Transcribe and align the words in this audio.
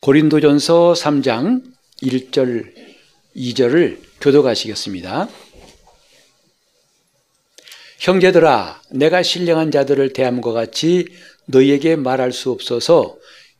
고린도전서 0.00 0.92
3장 0.92 1.62
1절 2.02 2.72
2절을 3.36 3.98
교도가시겠습니다. 4.20 5.28
형제들아 7.98 8.80
내가 8.92 9.24
신령한 9.24 9.72
자들을 9.72 10.12
대함과 10.12 10.52
같이 10.52 11.08
너희에게 11.46 11.96
말할 11.96 12.32
수 12.32 12.52
없어서 12.52 13.16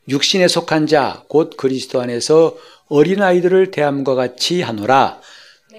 육신에 0.09 0.47
속한 0.47 0.87
자 0.87 1.25
곧 1.29 1.57
그리스도 1.57 2.01
안에서 2.01 2.57
어린아이들을 2.87 3.73
대함과 3.73 4.15
같이 4.15 4.63
하노라. 4.63 5.21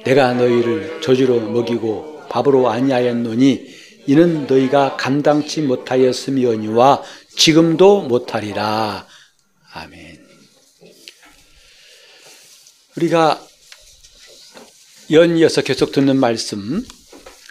내가 0.04 0.34
너희를 0.34 1.00
저주로 1.02 1.40
먹이고 1.40 2.24
밥으로 2.30 2.70
아니하였노니 2.70 3.80
이는 4.08 4.46
너희가 4.46 4.98
감당치 4.98 5.62
못하였음이오니와 5.62 7.02
지금도 7.38 8.02
못하리라. 8.02 9.08
아멘 9.72 10.19
우리가 13.00 13.42
연이어서 15.10 15.62
계속 15.62 15.92
듣는 15.94 16.18
말씀 16.18 16.84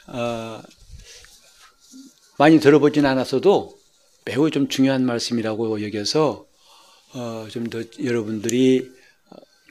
어, 0.07 0.61
많이 2.39 2.61
들어보진 2.61 3.07
않았어도 3.07 3.77
매우 4.27 4.51
좀 4.51 4.69
중요한 4.69 5.07
말씀이라고 5.07 5.83
여겨서 5.83 6.47
어, 7.15 7.49
좀 7.51 7.71
더 7.71 7.83
여러분들이 8.03 8.91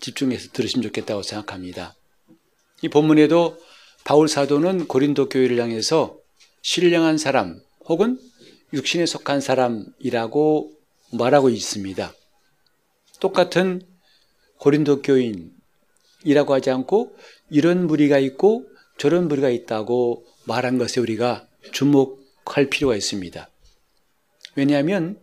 집중해서 0.02 0.50
들으시면 0.52 0.84
좋겠다고 0.84 1.22
생각합니다. 1.22 1.96
이 2.82 2.90
본문에도 2.90 3.58
바울 4.04 4.28
사도는 4.28 4.88
고린도 4.88 5.30
교회를 5.30 5.60
향해서 5.62 6.18
신령한 6.64 7.18
사람 7.18 7.62
혹은 7.86 8.20
육신에 8.74 9.06
속한 9.06 9.42
사람이라고 9.42 10.72
말하고 11.14 11.50
있습니다. 11.50 12.14
똑같은 13.20 13.82
고린도 14.58 15.04
교인 15.04 15.57
이라고 16.28 16.54
하지 16.54 16.70
않고 16.70 17.16
이런 17.50 17.88
무리가 17.88 18.20
있고 18.20 18.66
저런 18.98 19.30
무리가 19.30 19.50
있다고 19.50 20.26
말한 20.46 20.78
것에 20.78 21.00
우리가 21.00 21.48
주목할 21.72 22.70
필요가 22.70 22.98
있습니다. 22.98 23.50
왜냐하면 24.56 25.20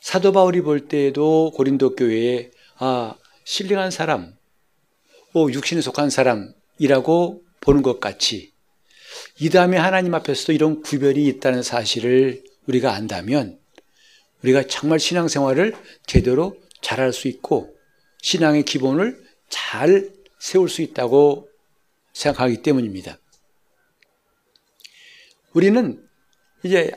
사도 0.00 0.32
바울이 0.32 0.62
볼 0.62 0.88
때에도 0.88 1.52
고린도 1.54 1.96
교회에 1.96 2.50
아 2.78 3.16
신령한 3.44 3.90
사람, 3.90 4.34
오 5.34 5.50
육신에 5.50 5.82
속한 5.82 6.08
사람이라고 6.08 7.42
보는 7.60 7.82
것 7.82 8.00
같이 8.00 8.52
이 9.40 9.50
다음에 9.50 9.76
하나님 9.76 10.14
앞에서도 10.14 10.52
이런 10.52 10.80
구별이 10.80 11.26
있다는 11.26 11.62
사실을 11.62 12.42
우리가 12.66 12.94
안다면 12.94 13.58
우리가 14.42 14.66
정말 14.68 14.98
신앙생활을 14.98 15.74
제대로 16.06 16.56
잘할 16.80 17.12
수 17.12 17.28
있고 17.28 17.76
신앙의 18.22 18.64
기본을 18.64 19.21
잘 19.52 20.10
세울 20.38 20.68
수 20.68 20.82
있다고 20.82 21.48
생각하기 22.14 22.62
때문입니다. 22.62 23.18
우리는 25.52 26.02
이제 26.64 26.90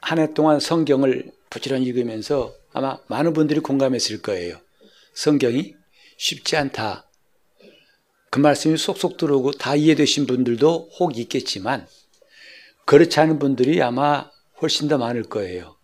한 0.00 0.18
해 0.18 0.32
동안 0.32 0.60
성경을 0.60 1.30
부지런히 1.50 1.84
읽으면서 1.86 2.54
아마 2.72 2.98
많은 3.08 3.32
분들이 3.32 3.60
공감했을 3.60 4.22
거예요. 4.22 4.60
성경이 5.14 5.74
쉽지 6.16 6.56
않다. 6.56 7.10
그 8.30 8.38
말씀이 8.38 8.76
쏙쏙 8.76 9.16
들어오고 9.16 9.52
다 9.52 9.74
이해되신 9.74 10.26
분들도 10.26 10.90
혹 10.98 11.18
있겠지만 11.18 11.88
그렇지 12.86 13.18
않은 13.18 13.40
분들이 13.40 13.82
아마 13.82 14.30
훨씬 14.62 14.86
더 14.86 14.98
많을 14.98 15.24
거예요. 15.24 15.76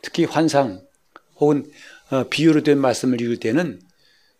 특히 0.00 0.24
환상 0.24 0.86
혹은 1.36 1.70
어, 2.10 2.28
비유로 2.28 2.62
된 2.62 2.78
말씀을 2.78 3.20
읽을 3.20 3.38
때는 3.38 3.80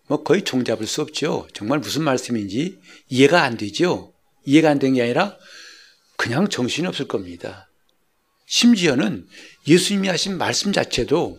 뭐 0.06 0.22
거의 0.22 0.42
종잡을 0.42 0.86
수 0.86 1.00
없죠. 1.02 1.48
정말 1.52 1.78
무슨 1.78 2.02
말씀인지 2.02 2.78
이해가 3.08 3.42
안 3.42 3.56
되죠. 3.56 4.12
이해가 4.44 4.70
안된게 4.70 5.02
아니라 5.02 5.36
그냥 6.16 6.48
정신이 6.48 6.86
없을 6.86 7.08
겁니다. 7.08 7.70
심지어는 8.46 9.26
예수님이 9.66 10.08
하신 10.08 10.36
말씀 10.36 10.72
자체도 10.72 11.38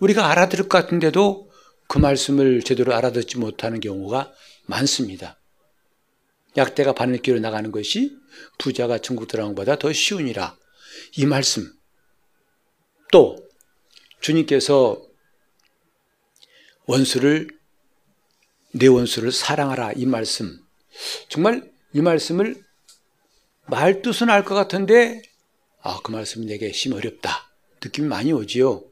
우리가 0.00 0.30
알아들을 0.30 0.68
것 0.68 0.78
같은데도 0.78 1.50
그 1.88 1.98
말씀을 1.98 2.62
제대로 2.62 2.94
알아듣지 2.94 3.38
못하는 3.38 3.80
경우가 3.80 4.32
많습니다. 4.66 5.38
약대가 6.56 6.92
바늘 6.92 7.18
길로 7.18 7.38
나가는 7.38 7.70
것이 7.70 8.16
부자가 8.58 8.98
천국 8.98 9.28
들어간 9.28 9.54
것보다 9.54 9.76
더 9.76 9.92
쉬우니라. 9.92 10.56
이 11.16 11.26
말씀. 11.26 11.72
또 13.12 13.36
주님께서 14.20 15.05
원수를 16.86 17.48
내 18.72 18.86
원수를 18.86 19.32
사랑하라 19.32 19.92
이 19.92 20.06
말씀. 20.06 20.60
정말 21.28 21.70
이 21.92 22.00
말씀을 22.00 22.62
말 23.66 24.02
뜻은 24.02 24.30
알 24.30 24.44
것 24.44 24.54
같은데 24.54 25.22
아, 25.82 26.00
그 26.02 26.10
말씀이 26.10 26.46
내게 26.46 26.72
심 26.72 26.92
어렵다. 26.92 27.50
느낌이 27.84 28.08
많이 28.08 28.32
오지요. 28.32 28.84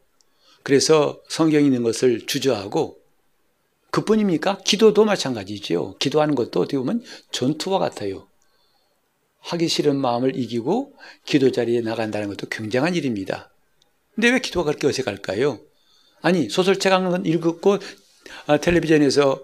그래서 0.62 1.20
성경에 1.28 1.64
있는 1.64 1.82
것을 1.82 2.26
주저하고 2.26 2.98
그뿐입니까? 3.90 4.58
기도도 4.64 5.04
마찬가지죠. 5.04 5.96
기도하는 5.98 6.34
것도 6.34 6.60
어떻게 6.60 6.76
보면 6.78 7.02
전투와 7.30 7.78
같아요. 7.78 8.28
하기 9.40 9.68
싫은 9.68 9.96
마음을 9.96 10.36
이기고 10.36 10.94
기도 11.24 11.52
자리에 11.52 11.80
나간다는 11.82 12.28
것도 12.28 12.48
굉장한 12.48 12.94
일입니다. 12.94 13.52
근데 14.14 14.30
왜 14.30 14.38
기도가 14.40 14.64
그렇게 14.64 14.86
어색할까요? 14.86 15.60
아니, 16.24 16.48
소설책 16.48 16.90
한 16.90 17.04
권 17.10 17.26
읽었고, 17.26 17.78
아, 18.46 18.56
텔레비전에서 18.56 19.42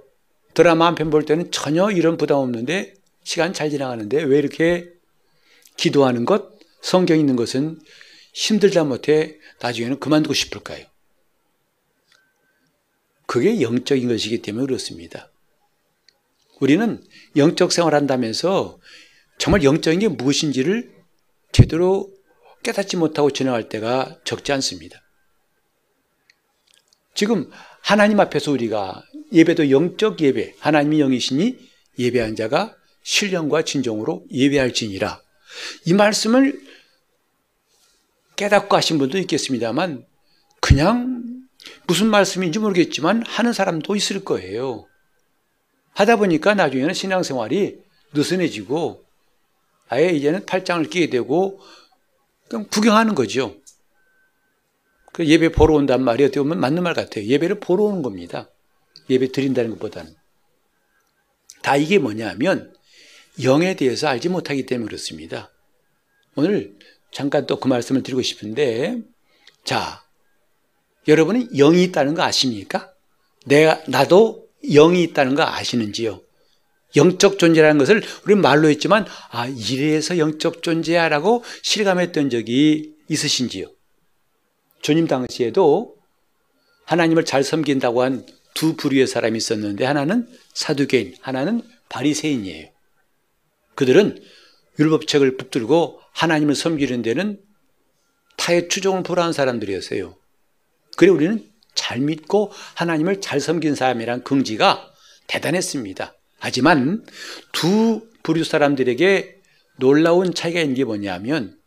드라마 0.54 0.86
한 0.86 0.94
편 0.94 1.10
볼 1.10 1.26
때는 1.26 1.50
전혀 1.50 1.90
이런 1.90 2.16
부담 2.16 2.38
없는데, 2.38 2.94
시간 3.22 3.52
잘 3.52 3.68
지나가는데, 3.68 4.22
왜 4.22 4.38
이렇게 4.38 4.88
기도하는 5.76 6.24
것, 6.24 6.58
성경 6.80 7.18
있는 7.18 7.36
것은 7.36 7.78
힘들다 8.32 8.84
못해 8.84 9.36
나중에는 9.60 10.00
그만두고 10.00 10.32
싶을까요? 10.32 10.86
그게 13.26 13.60
영적인 13.60 14.08
것이기 14.08 14.40
때문에 14.40 14.64
그렇습니다. 14.66 15.30
우리는 16.60 17.04
영적 17.36 17.72
생활 17.72 17.94
한다면서 17.94 18.78
정말 19.38 19.62
영적인 19.64 20.00
게 20.00 20.08
무엇인지를 20.08 20.90
제대로 21.52 22.10
깨닫지 22.62 22.96
못하고 22.96 23.30
지나갈 23.30 23.68
때가 23.68 24.18
적지 24.24 24.52
않습니다. 24.52 25.02
지금 27.14 27.50
하나님 27.82 28.20
앞에서 28.20 28.52
우리가 28.52 29.02
예배도 29.32 29.70
영적 29.70 30.20
예배, 30.20 30.54
하나님이 30.58 31.00
영이시니 31.00 31.58
예배한 31.98 32.36
자가 32.36 32.74
신령과 33.02 33.62
진정으로 33.62 34.24
예배할지니라. 34.30 35.20
이 35.86 35.94
말씀을 35.94 36.60
깨닫고 38.36 38.76
하신 38.76 38.98
분도 38.98 39.18
있겠습니다만 39.18 40.04
그냥 40.60 41.46
무슨 41.86 42.08
말씀인지 42.08 42.58
모르겠지만 42.58 43.22
하는 43.26 43.52
사람도 43.52 43.96
있을 43.96 44.24
거예요. 44.24 44.86
하다 45.92 46.16
보니까 46.16 46.54
나중에는 46.54 46.94
신앙생활이 46.94 47.78
느슨해지고 48.14 49.04
아예 49.88 50.10
이제는 50.10 50.46
팔짱을 50.46 50.88
끼게 50.88 51.10
되고 51.10 51.60
그냥 52.48 52.66
구경하는 52.70 53.14
거죠. 53.14 53.56
그 55.12 55.26
예배 55.26 55.52
보러 55.52 55.74
온단 55.74 56.02
말이 56.02 56.24
어떻게 56.24 56.40
보면 56.40 56.60
맞는 56.60 56.82
말 56.82 56.94
같아요. 56.94 57.24
예배를 57.24 57.60
보러 57.60 57.84
오는 57.84 58.02
겁니다. 58.02 58.50
예배 59.08 59.32
드린다는 59.32 59.70
것보다는. 59.72 60.14
다 61.62 61.76
이게 61.76 61.98
뭐냐면 61.98 62.72
영에 63.42 63.74
대해서 63.74 64.08
알지 64.08 64.28
못하기 64.28 64.66
때문에 64.66 64.86
그렇습니다. 64.86 65.50
오늘 66.36 66.76
잠깐 67.10 67.46
또 67.46 67.58
그 67.58 67.68
말씀을 67.68 68.02
드리고 68.02 68.22
싶은데, 68.22 68.98
자, 69.64 70.04
여러분은 71.08 71.48
영이 71.54 71.82
있다는 71.84 72.14
거 72.14 72.22
아십니까? 72.22 72.92
내가, 73.46 73.82
나도 73.88 74.48
영이 74.62 75.02
있다는 75.02 75.34
거 75.34 75.42
아시는지요? 75.42 76.22
영적 76.96 77.38
존재라는 77.38 77.78
것을 77.78 78.02
우리 78.24 78.34
말로 78.34 78.68
했지만, 78.68 79.06
아, 79.30 79.46
이래서 79.46 80.18
영적 80.18 80.62
존재야 80.62 81.08
라고 81.08 81.42
실감했던 81.62 82.30
적이 82.30 82.94
있으신지요? 83.08 83.66
주님 84.82 85.06
당시에도 85.06 85.96
하나님을 86.84 87.24
잘 87.24 87.44
섬긴다고 87.44 88.02
한 88.02 88.24
두 88.54 88.76
부류의 88.76 89.06
사람이 89.06 89.36
있었는데, 89.38 89.84
하나는 89.84 90.28
사두개인, 90.52 91.14
하나는 91.20 91.62
바리새인이에요. 91.88 92.68
그들은 93.74 94.22
율법책을 94.78 95.36
붙들고 95.36 96.00
하나님을 96.12 96.54
섬기는 96.54 97.02
데는 97.02 97.40
타의 98.36 98.68
추종을 98.68 99.02
보라는 99.02 99.32
사람들이었어요. 99.32 100.16
그래 100.96 101.10
우리는 101.10 101.48
잘 101.74 102.00
믿고 102.00 102.52
하나님을 102.74 103.20
잘 103.20 103.40
섬긴 103.40 103.74
사람이란 103.74 104.24
긍지가 104.24 104.92
대단했습니다. 105.26 106.14
하지만 106.38 107.04
두 107.52 108.08
부류 108.22 108.44
사람들에게 108.44 109.36
놀라운 109.78 110.34
차이가 110.34 110.60
있는 110.60 110.74
게 110.74 110.84
뭐냐면 110.84 111.58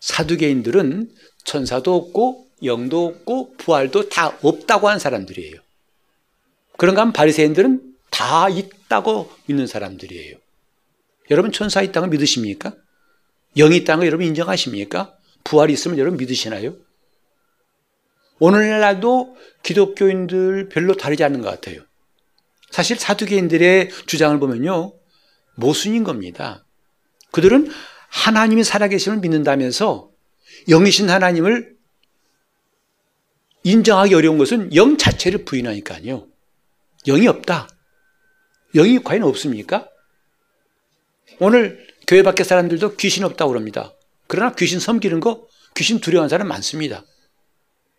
사두개인들은 0.00 1.10
천사도 1.44 1.94
없고 1.94 2.46
영도 2.64 3.06
없고 3.06 3.54
부활도 3.56 4.08
다 4.08 4.36
없다고 4.42 4.88
하는 4.88 4.98
사람들이에요. 4.98 5.56
그런가 6.76 7.02
하면 7.02 7.12
바리새인들은 7.12 7.94
다 8.10 8.48
있다고 8.48 9.30
믿는 9.46 9.66
사람들이에요. 9.66 10.36
여러분 11.30 11.52
천사 11.52 11.82
있다는 11.82 12.08
걸 12.08 12.18
믿으십니까? 12.18 12.74
영이 13.56 13.76
있다는 13.78 14.00
걸 14.00 14.06
여러분 14.06 14.26
인정하십니까? 14.26 15.14
부활이 15.44 15.72
있으면 15.72 15.98
여러분 15.98 16.18
믿으시나요? 16.18 16.76
오늘날도 18.38 19.36
기독교인들 19.62 20.68
별로 20.68 20.94
다르지 20.94 21.22
않는 21.24 21.42
것 21.42 21.50
같아요. 21.50 21.82
사실 22.70 22.98
사두개인들의 22.98 23.90
주장을 24.06 24.38
보면요. 24.38 24.94
모순인 25.54 26.04
겁니다. 26.04 26.64
그들은 27.30 27.70
하나님이 28.08 28.64
살아계심을 28.64 29.18
믿는다면서 29.18 30.11
영이신 30.68 31.10
하나님을 31.10 31.76
인정하기 33.64 34.14
어려운 34.14 34.38
것은 34.38 34.74
영 34.74 34.96
자체를 34.96 35.44
부인하니까요. 35.44 36.26
영이 37.06 37.28
없다. 37.28 37.68
영이 38.74 39.02
과연 39.02 39.22
없습니까? 39.22 39.88
오늘 41.38 41.86
교회 42.06 42.22
밖의 42.22 42.44
사람들도 42.44 42.96
귀신 42.96 43.24
없다고 43.24 43.50
그럽니다. 43.52 43.92
그러나 44.26 44.54
귀신 44.54 44.80
섬기는 44.80 45.20
거, 45.20 45.46
귀신 45.76 46.00
두려워하는 46.00 46.28
사람 46.28 46.48
많습니다. 46.48 47.04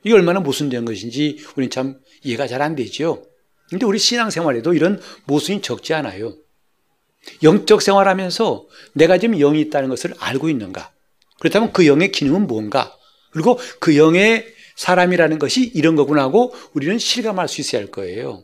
이게 0.03 0.13
얼마나 0.13 0.39
모순된 0.39 0.85
것인지 0.85 1.43
우리는 1.55 1.69
참 1.69 1.99
이해가 2.23 2.47
잘 2.47 2.61
안 2.61 2.75
되죠. 2.75 3.25
근데 3.69 3.85
우리 3.85 3.97
신앙생활에도 3.97 4.73
이런 4.73 5.01
모순이 5.25 5.61
적지 5.61 5.93
않아요. 5.93 6.35
영적 7.41 7.81
생활하면서 7.81 8.67
내가 8.93 9.17
지금 9.17 9.37
영이 9.37 9.61
있다는 9.61 9.89
것을 9.89 10.13
알고 10.19 10.49
있는가? 10.49 10.91
그렇다면 11.39 11.73
그 11.73 11.87
영의 11.87 12.11
기능은 12.11 12.47
뭔가? 12.47 12.95
그리고 13.31 13.59
그 13.79 13.97
영의 13.97 14.45
사람이라는 14.75 15.39
것이 15.39 15.71
이런 15.73 15.95
거구나 15.95 16.23
하고 16.23 16.53
우리는 16.73 16.97
실감할 16.97 17.47
수 17.47 17.61
있어야 17.61 17.81
할 17.81 17.91
거예요. 17.91 18.43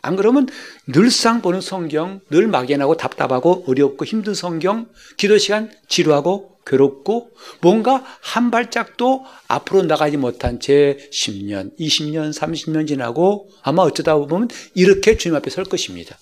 안 0.00 0.14
그러면 0.14 0.46
늘상 0.86 1.42
보는 1.42 1.60
성경, 1.60 2.20
늘 2.30 2.46
막연하고 2.46 2.96
답답하고 2.96 3.64
어렵고 3.66 4.04
힘든 4.04 4.34
성경, 4.34 4.88
기도 5.16 5.38
시간 5.38 5.72
지루하고 5.88 6.58
괴롭고 6.66 7.30
뭔가 7.60 8.04
한 8.20 8.50
발짝도 8.50 9.24
앞으로 9.48 9.82
나가지 9.82 10.16
못한 10.16 10.60
채 10.60 10.98
10년, 11.10 11.76
20년, 11.78 12.32
30년 12.32 12.86
지나고 12.86 13.48
아마 13.62 13.82
어쩌다 13.82 14.16
보면 14.16 14.48
이렇게 14.74 15.16
주님 15.16 15.34
앞에 15.34 15.50
설 15.50 15.64
것입니다. 15.64 16.18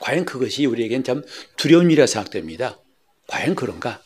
과연 0.00 0.24
그것이 0.24 0.66
우리에겐 0.66 1.04
참 1.04 1.22
두려운 1.56 1.86
일이라 1.90 2.06
생각됩니다. 2.06 2.78
과연 3.28 3.54
그런가? 3.54 4.00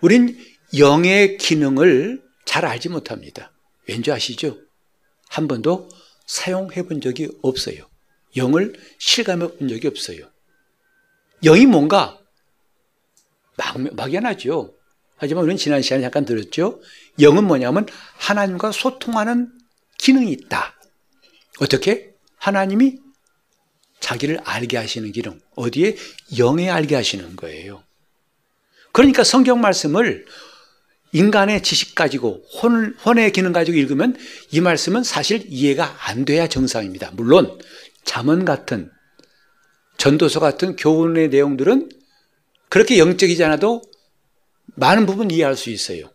우린 0.00 0.38
영의 0.78 1.36
기능을 1.36 2.22
잘 2.44 2.64
알지 2.64 2.88
못합니다. 2.88 3.52
왠지 3.88 4.10
아시죠? 4.12 4.58
한 5.28 5.48
번도 5.48 5.88
사용해 6.26 6.84
본 6.84 7.00
적이 7.00 7.28
없어요. 7.42 7.88
영을 8.36 8.74
실감해 8.98 9.56
본 9.56 9.68
적이 9.68 9.88
없어요. 9.88 10.30
영이 11.42 11.66
뭔가 11.66 12.18
막, 13.56 13.94
막연하죠. 13.94 14.74
하지만 15.16 15.44
우리는 15.44 15.58
지난 15.58 15.82
시간에 15.82 16.02
잠깐 16.02 16.24
들었죠. 16.24 16.80
영은 17.18 17.44
뭐냐면 17.44 17.86
하나님과 18.16 18.72
소통하는 18.72 19.52
기능이 19.98 20.32
있다. 20.32 20.74
어떻게? 21.60 22.14
하나님이 22.36 22.98
자기를 24.00 24.40
알게 24.44 24.78
하시는 24.78 25.12
기능. 25.12 25.38
어디에? 25.56 25.96
영에 26.38 26.70
알게 26.70 26.94
하시는 26.94 27.36
거예요. 27.36 27.84
그러니까 28.92 29.24
성경 29.24 29.60
말씀을 29.60 30.26
인간의 31.12 31.62
지식 31.62 31.94
가지고 31.94 32.42
혼, 32.60 32.94
혼의 33.04 33.32
기능 33.32 33.52
가지고 33.52 33.76
읽으면 33.76 34.16
이 34.50 34.60
말씀은 34.60 35.02
사실 35.02 35.44
이해가 35.48 35.96
안 36.08 36.24
돼야 36.24 36.46
정상입니다. 36.46 37.10
물론 37.14 37.58
잠언 38.04 38.44
같은 38.44 38.90
전도서 39.98 40.40
같은 40.40 40.76
교훈의 40.76 41.28
내용들은 41.28 41.88
그렇게 42.68 42.98
영적이지 42.98 43.42
않아도 43.44 43.82
많은 44.76 45.04
부분 45.06 45.30
이해할 45.30 45.56
수 45.56 45.70
있어요. 45.70 46.10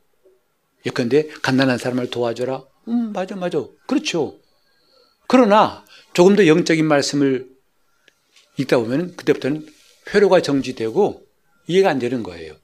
예컨대 0.85 1.27
간단한 1.41 1.77
사람을 1.77 2.09
도와줘라. 2.09 2.63
음 2.87 3.11
맞아 3.11 3.35
맞아 3.35 3.63
그렇죠. 3.87 4.39
그러나 5.27 5.85
조금 6.13 6.35
더 6.35 6.47
영적인 6.47 6.85
말씀을 6.85 7.47
읽다 8.57 8.77
보면 8.77 9.15
그때부터는 9.15 9.67
회로가 10.13 10.41
정지되고 10.41 11.25
이해가 11.67 11.89
안 11.89 11.99
되는 11.99 12.23
거예요. 12.23 12.55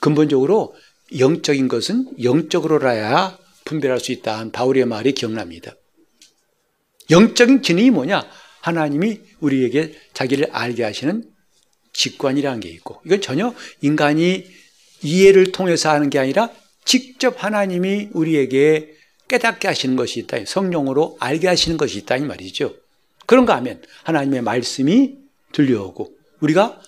근본적으로 0.00 0.74
영적인 1.18 1.68
것은 1.68 2.08
영적으로라야 2.22 3.38
분별할 3.64 4.00
수 4.00 4.12
있다 4.12 4.38
한 4.38 4.50
바울의 4.50 4.86
말이 4.86 5.12
기억납니다. 5.12 5.74
영적인 7.10 7.60
기능이 7.62 7.90
뭐냐? 7.90 8.28
하나님이 8.60 9.20
우리에게 9.40 9.94
자기를 10.12 10.48
알게 10.52 10.84
하시는 10.84 11.24
직관이라는 11.92 12.60
게 12.60 12.68
있고 12.70 13.00
이건 13.04 13.20
전혀 13.20 13.54
인간이 13.80 14.46
이해를 15.02 15.52
통해서 15.52 15.90
하는 15.90 16.10
게 16.10 16.18
아니라 16.18 16.50
직접 16.84 17.42
하나님이 17.42 18.10
우리에게 18.12 18.94
깨닫게 19.28 19.68
하시는 19.68 19.96
것이 19.96 20.20
있다. 20.20 20.38
성령으로 20.44 21.16
알게 21.20 21.46
하시는 21.46 21.76
것이 21.76 21.98
있다 21.98 22.16
이 22.16 22.22
말이죠. 22.22 22.74
그런가 23.26 23.56
하면 23.56 23.80
하나님의 24.04 24.42
말씀이 24.42 25.14
들려오고 25.52 26.12
우리가 26.40 26.80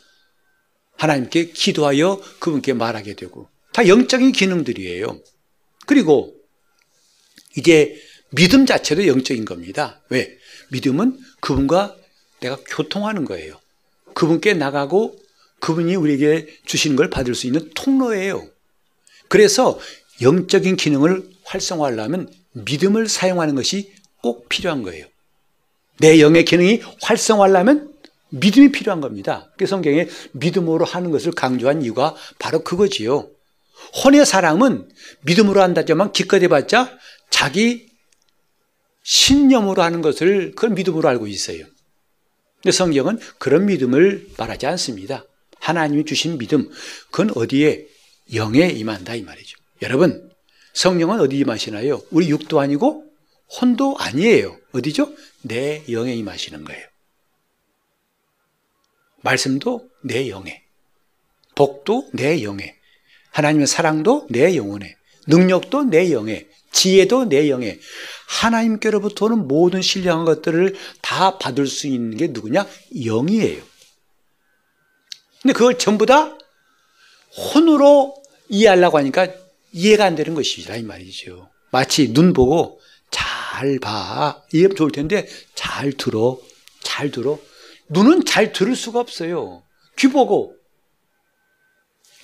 하나님께 1.02 1.46
기도하여 1.46 2.20
그분께 2.38 2.74
말하게 2.74 3.14
되고 3.14 3.48
다 3.72 3.88
영적인 3.88 4.30
기능들이에요. 4.30 5.18
그리고 5.86 6.32
이제 7.56 8.00
믿음 8.30 8.66
자체도 8.66 9.08
영적인 9.08 9.44
겁니다. 9.44 10.00
왜? 10.10 10.38
믿음은 10.70 11.18
그분과 11.40 11.96
내가 12.40 12.56
교통하는 12.68 13.24
거예요. 13.24 13.60
그분께 14.14 14.54
나가고 14.54 15.18
그분이 15.58 15.96
우리에게 15.96 16.46
주시는 16.66 16.94
걸 16.94 17.10
받을 17.10 17.34
수 17.34 17.48
있는 17.48 17.68
통로예요. 17.74 18.48
그래서 19.26 19.80
영적인 20.20 20.76
기능을 20.76 21.28
활성화하려면 21.44 22.32
믿음을 22.52 23.08
사용하는 23.08 23.56
것이 23.56 23.92
꼭 24.22 24.48
필요한 24.48 24.82
거예요. 24.84 25.06
내 25.98 26.20
영의 26.20 26.44
기능이 26.44 26.80
활성화하려면 27.02 27.91
믿음이 28.32 28.72
필요한 28.72 29.00
겁니다. 29.00 29.50
그 29.58 29.66
성경에 29.66 30.08
믿음으로 30.32 30.84
하는 30.84 31.10
것을 31.10 31.32
강조한 31.32 31.82
이유가 31.82 32.14
바로 32.38 32.64
그거지요. 32.64 33.30
혼의 34.04 34.24
사람은 34.24 34.88
믿음으로 35.22 35.60
한다지만 35.60 36.12
기껏 36.12 36.42
해봤자 36.42 36.98
자기 37.30 37.86
신념으로 39.02 39.82
하는 39.82 40.00
것을 40.00 40.52
그걸 40.54 40.70
믿음으로 40.70 41.08
알고 41.08 41.26
있어요. 41.26 41.64
근데 42.62 42.72
성경은 42.72 43.18
그런 43.38 43.66
믿음을 43.66 44.28
말하지 44.38 44.66
않습니다. 44.66 45.24
하나님이 45.58 46.04
주신 46.04 46.38
믿음, 46.38 46.70
그건 47.10 47.30
어디에 47.34 47.86
영에 48.34 48.68
임한다 48.68 49.14
이 49.16 49.22
말이죠. 49.22 49.58
여러분, 49.82 50.30
성령은 50.72 51.20
어디 51.20 51.38
임하시나요? 51.38 52.02
우리 52.10 52.28
육도 52.30 52.60
아니고 52.60 53.04
혼도 53.60 53.96
아니에요. 53.98 54.56
어디죠? 54.72 55.12
내 55.42 55.82
영에 55.90 56.14
임하시는 56.14 56.64
거예요. 56.64 56.91
말씀도 59.22 59.88
내 60.02 60.28
영에, 60.28 60.62
복도 61.54 62.08
내 62.12 62.42
영에, 62.42 62.74
하나님의 63.30 63.66
사랑도 63.66 64.26
내 64.30 64.56
영혼에, 64.56 64.96
능력도 65.26 65.84
내 65.84 66.12
영에, 66.12 66.46
지혜도 66.72 67.26
내 67.26 67.48
영에, 67.48 67.78
하나님께로부터 68.28 69.28
는 69.28 69.46
모든 69.46 69.82
신령한 69.82 70.24
것들을 70.24 70.74
다 71.00 71.38
받을 71.38 71.66
수 71.66 71.86
있는 71.86 72.16
게 72.16 72.28
누구냐? 72.28 72.66
영이에요. 73.04 73.62
근데 75.42 75.52
그걸 75.52 75.78
전부 75.78 76.06
다 76.06 76.38
혼으로 77.36 78.14
이해하려고 78.48 78.98
하니까 78.98 79.28
이해가 79.72 80.04
안 80.04 80.14
되는 80.14 80.34
것이라 80.34 80.76
이 80.76 80.82
말이죠. 80.82 81.50
마치 81.70 82.12
눈 82.12 82.32
보고 82.32 82.80
잘 83.10 83.78
봐. 83.80 84.42
이해하면 84.52 84.76
좋을 84.76 84.92
텐데 84.92 85.26
잘 85.54 85.92
들어. 85.92 86.38
잘 86.82 87.10
들어. 87.10 87.38
눈은 87.88 88.24
잘 88.24 88.52
들을 88.52 88.74
수가 88.74 89.00
없어요. 89.00 89.62
귀 89.98 90.08
보고 90.08 90.56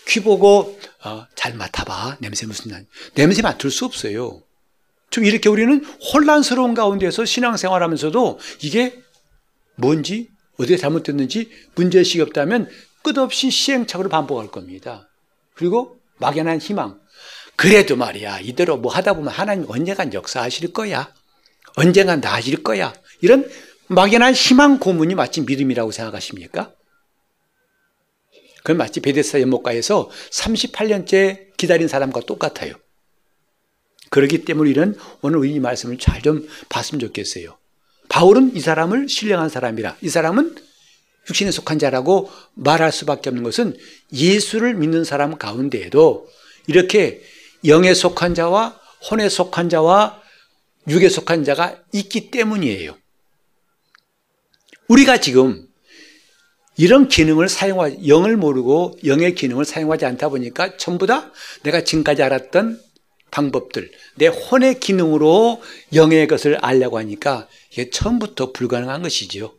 귀 0.09 0.21
보고 0.21 0.79
어, 1.05 1.27
잘 1.35 1.55
맡아봐. 1.55 2.19
냄새 2.21 2.47
무슨 2.47 2.71
날 2.71 2.87
냄새 3.15 3.43
맡을 3.43 3.71
수 3.71 3.85
없어요. 3.85 4.43
좀 5.11 5.25
이렇게 5.25 5.49
우리는 5.49 5.85
혼란스러운 6.13 6.75
가운데서 6.75 7.25
신앙생활 7.25 7.83
하면서도 7.83 8.39
이게 8.63 9.03
뭔지 9.77 10.29
어디에 10.59 10.77
잘못됐는지 10.77 11.51
문제의식이 11.77 12.21
없다면 12.23 12.69
끝없이 13.03 13.51
시행착오를 13.51 14.11
반복할 14.11 14.51
겁니다. 14.51 15.09
그리고 15.55 15.99
막연한 16.19 16.59
희망. 16.59 17.01
그래도 17.57 17.97
말이야 17.97 18.41
이대로 18.41 18.77
뭐 18.77 18.93
하다 18.93 19.15
보면 19.15 19.33
하나님 19.33 19.67
언젠간 19.69 20.15
역사하실 20.15 20.73
거야. 20.73 21.13
언젠간 21.77 22.21
나아질 22.21 22.63
거야. 22.63 22.93
이런 23.21 23.49
막연한 23.89 24.35
희망 24.35 24.79
고문이 24.79 25.15
마치 25.15 25.41
믿음이라고 25.41 25.91
생각하십니까? 25.91 26.73
그건 28.59 28.77
마치 28.77 29.01
베데스다 29.01 29.41
연못가에서 29.41 30.11
38년째 30.31 31.57
기다린 31.57 31.89
사람과 31.89 32.21
똑같아요. 32.21 32.75
그렇기 34.11 34.45
때문에 34.45 34.71
우리는 34.71 34.97
오늘 35.23 35.45
이 35.47 35.59
말씀을 35.59 35.99
잘 35.99 36.23
좀 36.23 36.47
봤으면 36.69 37.01
좋겠어요. 37.01 37.57
바울은 38.09 38.57
이 38.57 38.61
사람을 38.61 39.09
신령한 39.09 39.49
사람이라 39.49 39.97
이 40.03 40.09
사람은 40.09 40.57
육신에 41.29 41.51
속한 41.51 41.79
자라고 41.79 42.31
말할 42.55 42.91
수밖에 42.91 43.31
없는 43.31 43.43
것은 43.43 43.77
예수를 44.13 44.75
믿는 44.75 45.05
사람 45.05 45.37
가운데에도 45.37 46.27
이렇게 46.67 47.23
영에 47.65 47.95
속한 47.95 48.35
자와 48.35 48.81
혼에 49.11 49.29
속한 49.29 49.69
자와 49.69 50.21
육에 50.89 51.09
속한 51.09 51.45
자가 51.45 51.83
있기 51.93 52.31
때문이에요. 52.31 52.97
우리가 54.89 55.19
지금 55.19 55.69
이런 56.77 57.09
기능을 57.09 57.49
사용하지, 57.49 58.09
영을 58.09 58.37
모르고 58.37 58.99
영의 59.05 59.35
기능을 59.35 59.65
사용하지 59.65 60.07
않다 60.07 60.29
보니까 60.29 60.77
전부 60.77 61.07
다 61.07 61.33
내가 61.63 61.83
지금까지 61.85 62.23
알았던 62.23 62.81
방법들, 63.31 63.91
내 64.15 64.27
혼의 64.27 64.81
기능으로 64.81 65.63
영의 65.93 66.27
것을 66.27 66.57
알려고 66.65 66.99
하니까 66.99 67.47
이게 67.71 67.91
처음부터 67.91 68.53
불가능한 68.53 69.03
것이지요. 69.03 69.55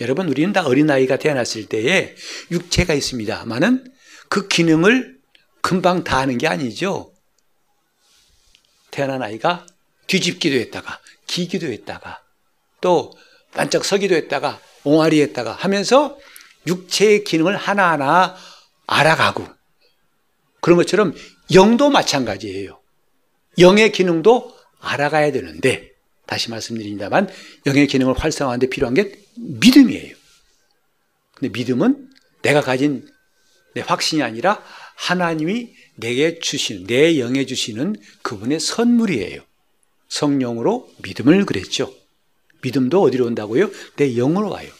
여러분, 0.00 0.28
우리는 0.28 0.52
다 0.52 0.64
어린아이가 0.66 1.18
태어났을 1.18 1.66
때에 1.66 2.14
육체가 2.50 2.94
있습니다만은 2.94 3.92
그 4.28 4.48
기능을 4.48 5.18
금방 5.60 6.02
다 6.02 6.18
하는 6.18 6.38
게 6.38 6.48
아니죠. 6.48 7.12
태어난 8.90 9.22
아이가 9.22 9.66
뒤집기도 10.06 10.56
했다가, 10.56 11.00
기기도 11.26 11.66
했다가, 11.66 12.22
또 12.80 13.12
반짝 13.54 13.84
서기도 13.84 14.14
했다가, 14.14 14.60
옹알이 14.84 15.20
했다가 15.22 15.52
하면서 15.52 16.18
육체의 16.66 17.24
기능을 17.24 17.56
하나하나 17.56 18.36
알아가고 18.86 19.46
그런 20.60 20.76
것처럼 20.76 21.14
영도 21.54 21.90
마찬가지예요. 21.90 22.80
영의 23.58 23.92
기능도 23.92 24.54
알아가야 24.80 25.32
되는데 25.32 25.90
다시 26.26 26.50
말씀드립니다만 26.50 27.28
영의 27.66 27.86
기능을 27.86 28.14
활성화하는데 28.18 28.68
필요한 28.68 28.94
게 28.94 29.12
믿음이에요. 29.36 30.16
근데 31.34 31.58
믿음은 31.58 32.10
내가 32.42 32.60
가진 32.60 33.06
내 33.74 33.80
확신이 33.80 34.22
아니라 34.22 34.62
하나님이 34.96 35.74
내게 35.96 36.38
주시는 36.38 36.86
내 36.86 37.18
영에 37.18 37.46
주시는 37.46 37.96
그분의 38.22 38.60
선물이에요. 38.60 39.42
성령으로 40.08 40.90
믿음을 41.02 41.44
그랬죠. 41.44 41.92
믿음도 42.64 43.02
어디로 43.02 43.26
온다고요? 43.26 43.70
내 43.96 44.14
영으로 44.14 44.50
와요. 44.50 44.70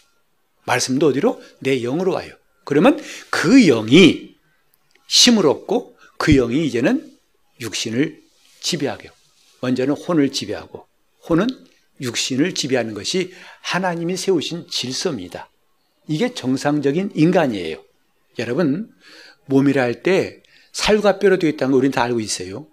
말씀도 0.64 1.08
어디로? 1.08 1.40
내 1.60 1.80
영으로 1.80 2.12
와요. 2.14 2.34
그러면 2.64 2.98
그 3.30 3.66
영이 3.66 4.34
힘을 5.06 5.46
얻고 5.46 5.96
그 6.16 6.32
영이 6.32 6.66
이제는 6.66 7.12
육신을 7.60 8.22
지배하게 8.60 9.10
먼저는 9.60 9.94
혼을 9.94 10.32
지배하고 10.32 10.86
혼은 11.28 11.46
육신을 12.00 12.54
지배하는 12.54 12.94
것이 12.94 13.32
하나님이 13.60 14.16
세우신 14.16 14.68
질서입니다. 14.70 15.50
이게 16.08 16.34
정상적인 16.34 17.12
인간이에요. 17.14 17.82
여러분 18.38 18.90
몸이라 19.46 19.82
할 19.82 20.02
때 20.02 20.42
살과 20.72 21.18
뼈로 21.18 21.38
되어 21.38 21.50
있다는 21.50 21.72
거 21.72 21.78
우리는 21.78 21.92
다 21.92 22.02
알고 22.02 22.18
있어요. 22.20 22.66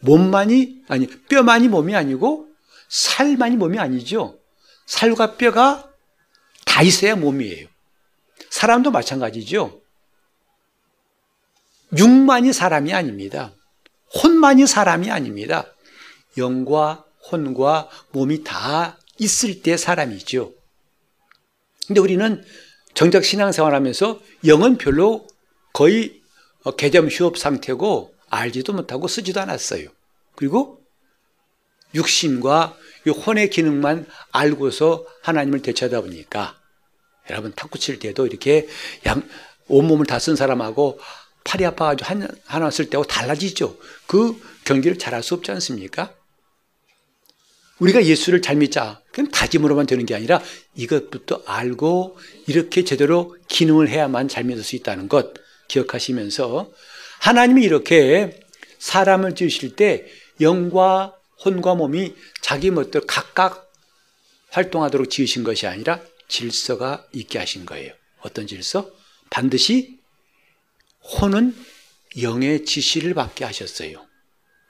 몸만이 0.00 0.82
아니 0.88 1.06
뼈만이 1.06 1.68
몸이 1.68 1.94
아니고 1.96 2.46
살만이 2.88 3.56
몸이 3.56 3.78
아니죠. 3.78 4.38
살과 4.88 5.36
뼈가 5.36 5.92
다 6.64 6.82
있어야 6.82 7.14
몸이에요. 7.14 7.68
사람도 8.48 8.90
마찬가지죠. 8.90 9.82
육만이 11.96 12.52
사람이 12.52 12.92
아닙니다. 12.94 13.52
혼만이 14.22 14.66
사람이 14.66 15.10
아닙니다. 15.10 15.66
영과 16.38 17.04
혼과 17.30 17.90
몸이 18.12 18.44
다 18.44 18.98
있을 19.18 19.62
때 19.62 19.76
사람이죠. 19.76 20.54
근데 21.86 22.00
우리는 22.00 22.42
정작 22.94 23.24
신앙생활 23.24 23.74
하면서 23.74 24.18
영은 24.46 24.78
별로 24.78 25.26
거의 25.74 26.22
개점 26.78 27.08
휴업 27.08 27.36
상태고 27.36 28.14
알지도 28.30 28.72
못하고 28.72 29.06
쓰지도 29.06 29.40
않았어요. 29.40 29.88
그리고 30.34 30.82
육신과 31.94 32.76
혼의 33.10 33.50
기능만 33.50 34.06
알고서 34.32 35.06
하나님을 35.22 35.62
대처하다 35.62 36.02
보니까 36.02 36.58
여러분 37.30 37.52
탁구 37.54 37.78
칠 37.78 37.98
때도 37.98 38.26
이렇게 38.26 38.68
양, 39.06 39.22
온몸을 39.68 40.06
다 40.06 40.18
쓴 40.18 40.34
사람하고 40.36 40.98
팔이 41.44 41.64
아파가지고 41.64 42.08
한, 42.08 42.28
하나 42.44 42.70
쓸 42.70 42.90
때하고 42.90 43.06
달라지죠. 43.06 43.76
그 44.06 44.40
경기를 44.64 44.98
잘할 44.98 45.22
수 45.22 45.34
없지 45.34 45.50
않습니까? 45.52 46.12
우리가 47.78 48.04
예수를 48.04 48.42
잘 48.42 48.56
믿자. 48.56 49.00
그냥 49.12 49.30
다짐으로만 49.30 49.86
되는 49.86 50.04
게 50.04 50.14
아니라 50.14 50.42
이것부터 50.74 51.42
알고 51.46 52.18
이렇게 52.46 52.84
제대로 52.84 53.36
기능을 53.48 53.88
해야만 53.88 54.28
잘 54.28 54.44
믿을 54.44 54.62
수 54.62 54.74
있다는 54.76 55.08
것 55.08 55.32
기억하시면서 55.68 56.70
하나님이 57.20 57.62
이렇게 57.62 58.40
사람을 58.78 59.34
지으실 59.34 59.76
때 59.76 60.06
영과 60.40 61.17
혼과 61.44 61.74
몸이 61.74 62.14
자기 62.40 62.70
멋대로 62.70 63.06
각각 63.06 63.72
활동하도록 64.50 65.08
지으신 65.10 65.44
것이 65.44 65.66
아니라 65.66 66.00
질서가 66.28 67.06
있게 67.12 67.38
하신 67.38 67.66
거예요. 67.66 67.92
어떤 68.20 68.46
질서? 68.46 68.90
반드시 69.30 69.98
혼은 71.02 71.54
영의 72.20 72.64
지시를 72.64 73.14
받게 73.14 73.44
하셨어요. 73.44 74.06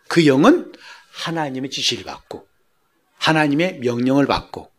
그 0.08 0.26
영은 0.26 0.72
하나님의 1.12 1.70
지시를 1.70 2.04
받고 2.04 2.46
하나님의 3.18 3.78
명령을 3.80 4.26
받고 4.26 4.70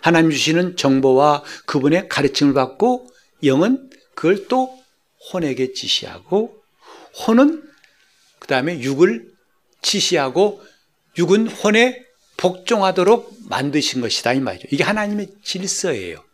하나님 0.00 0.30
주시는 0.30 0.76
정보와 0.76 1.42
그분의 1.66 2.08
가르침을 2.08 2.54
받고 2.54 3.08
영은 3.42 3.90
그걸 4.14 4.48
또 4.48 4.78
혼에게 5.32 5.72
지시하고 5.72 6.62
혼은 7.26 7.68
그 8.38 8.46
다음에 8.46 8.80
육을 8.80 9.30
지시하고 9.82 10.62
육은 11.18 11.48
혼에 11.48 12.06
복종하도록 12.36 13.36
만드신 13.48 14.00
것이다 14.00 14.32
이 14.32 14.40
말이죠. 14.40 14.68
이게 14.70 14.84
하나님의 14.84 15.28
질서예요. 15.42 16.24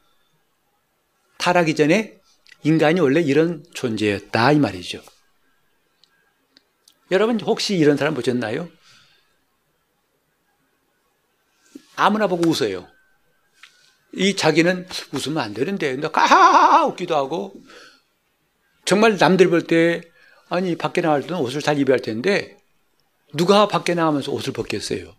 타락이 1.38 1.74
전에 1.74 2.18
인간이 2.62 3.00
원래 3.00 3.20
이런 3.20 3.64
존재였다 3.74 4.52
이 4.52 4.58
말이죠. 4.58 5.02
여러분 7.10 7.40
혹시 7.40 7.76
이런 7.76 7.96
사람 7.96 8.14
보셨나요? 8.14 8.68
아무나 11.96 12.26
보고 12.26 12.48
웃어요. 12.48 12.88
이 14.12 14.36
자기는 14.36 14.86
웃으면 15.12 15.38
안 15.38 15.54
되는데, 15.54 15.96
까하하 15.96 16.86
웃기도 16.86 17.16
하고, 17.16 17.54
정말 18.84 19.16
남들 19.16 19.48
볼 19.48 19.66
때, 19.66 20.02
아니, 20.48 20.76
밖에 20.76 21.00
나갈 21.00 21.22
때는 21.22 21.36
옷을 21.38 21.60
잘 21.60 21.78
입어야 21.78 21.94
할 21.94 22.00
텐데, 22.00 22.56
누가 23.36 23.68
밖에 23.68 23.94
나가면서 23.94 24.32
옷을 24.32 24.52
벗겠어요? 24.52 25.14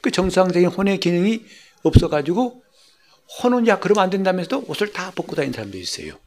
그 0.00 0.10
정상적인 0.10 0.68
혼의 0.68 0.98
기능이 1.00 1.44
없어가지고 1.82 2.62
혼은 3.42 3.66
야 3.66 3.78
그러면 3.78 4.04
안 4.04 4.10
된다면서도 4.10 4.64
옷을 4.68 4.92
다 4.92 5.10
벗고 5.12 5.34
다니는 5.34 5.54
사람도 5.54 5.78
있어요. 5.78 6.18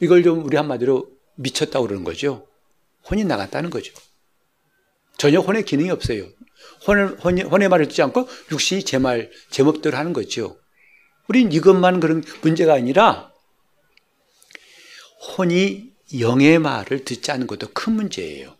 이걸 0.00 0.22
좀 0.22 0.44
우리 0.44 0.56
한마디로 0.56 1.08
미쳤다고 1.36 1.86
그러는 1.86 2.04
거죠. 2.04 2.46
혼이 3.10 3.24
나갔다는 3.24 3.70
거죠. 3.70 3.92
전혀 5.16 5.40
혼의 5.40 5.64
기능이 5.64 5.90
없어요. 5.90 6.26
혼의, 6.86 7.16
혼의, 7.22 7.44
혼의 7.44 7.68
말을 7.68 7.88
듣지 7.88 8.02
않고 8.02 8.28
육신이 8.50 8.84
제 8.84 8.98
말, 8.98 9.30
제멋대로 9.50 9.96
하는 9.96 10.12
거죠. 10.12 10.58
우린 11.28 11.52
이것만 11.52 12.00
그런 12.00 12.24
문제가 12.42 12.74
아니라 12.74 13.30
혼이 15.36 15.92
영의 16.18 16.58
말을 16.58 17.04
듣지 17.04 17.30
않는 17.30 17.46
것도 17.46 17.68
큰 17.72 17.92
문제예요. 17.94 18.56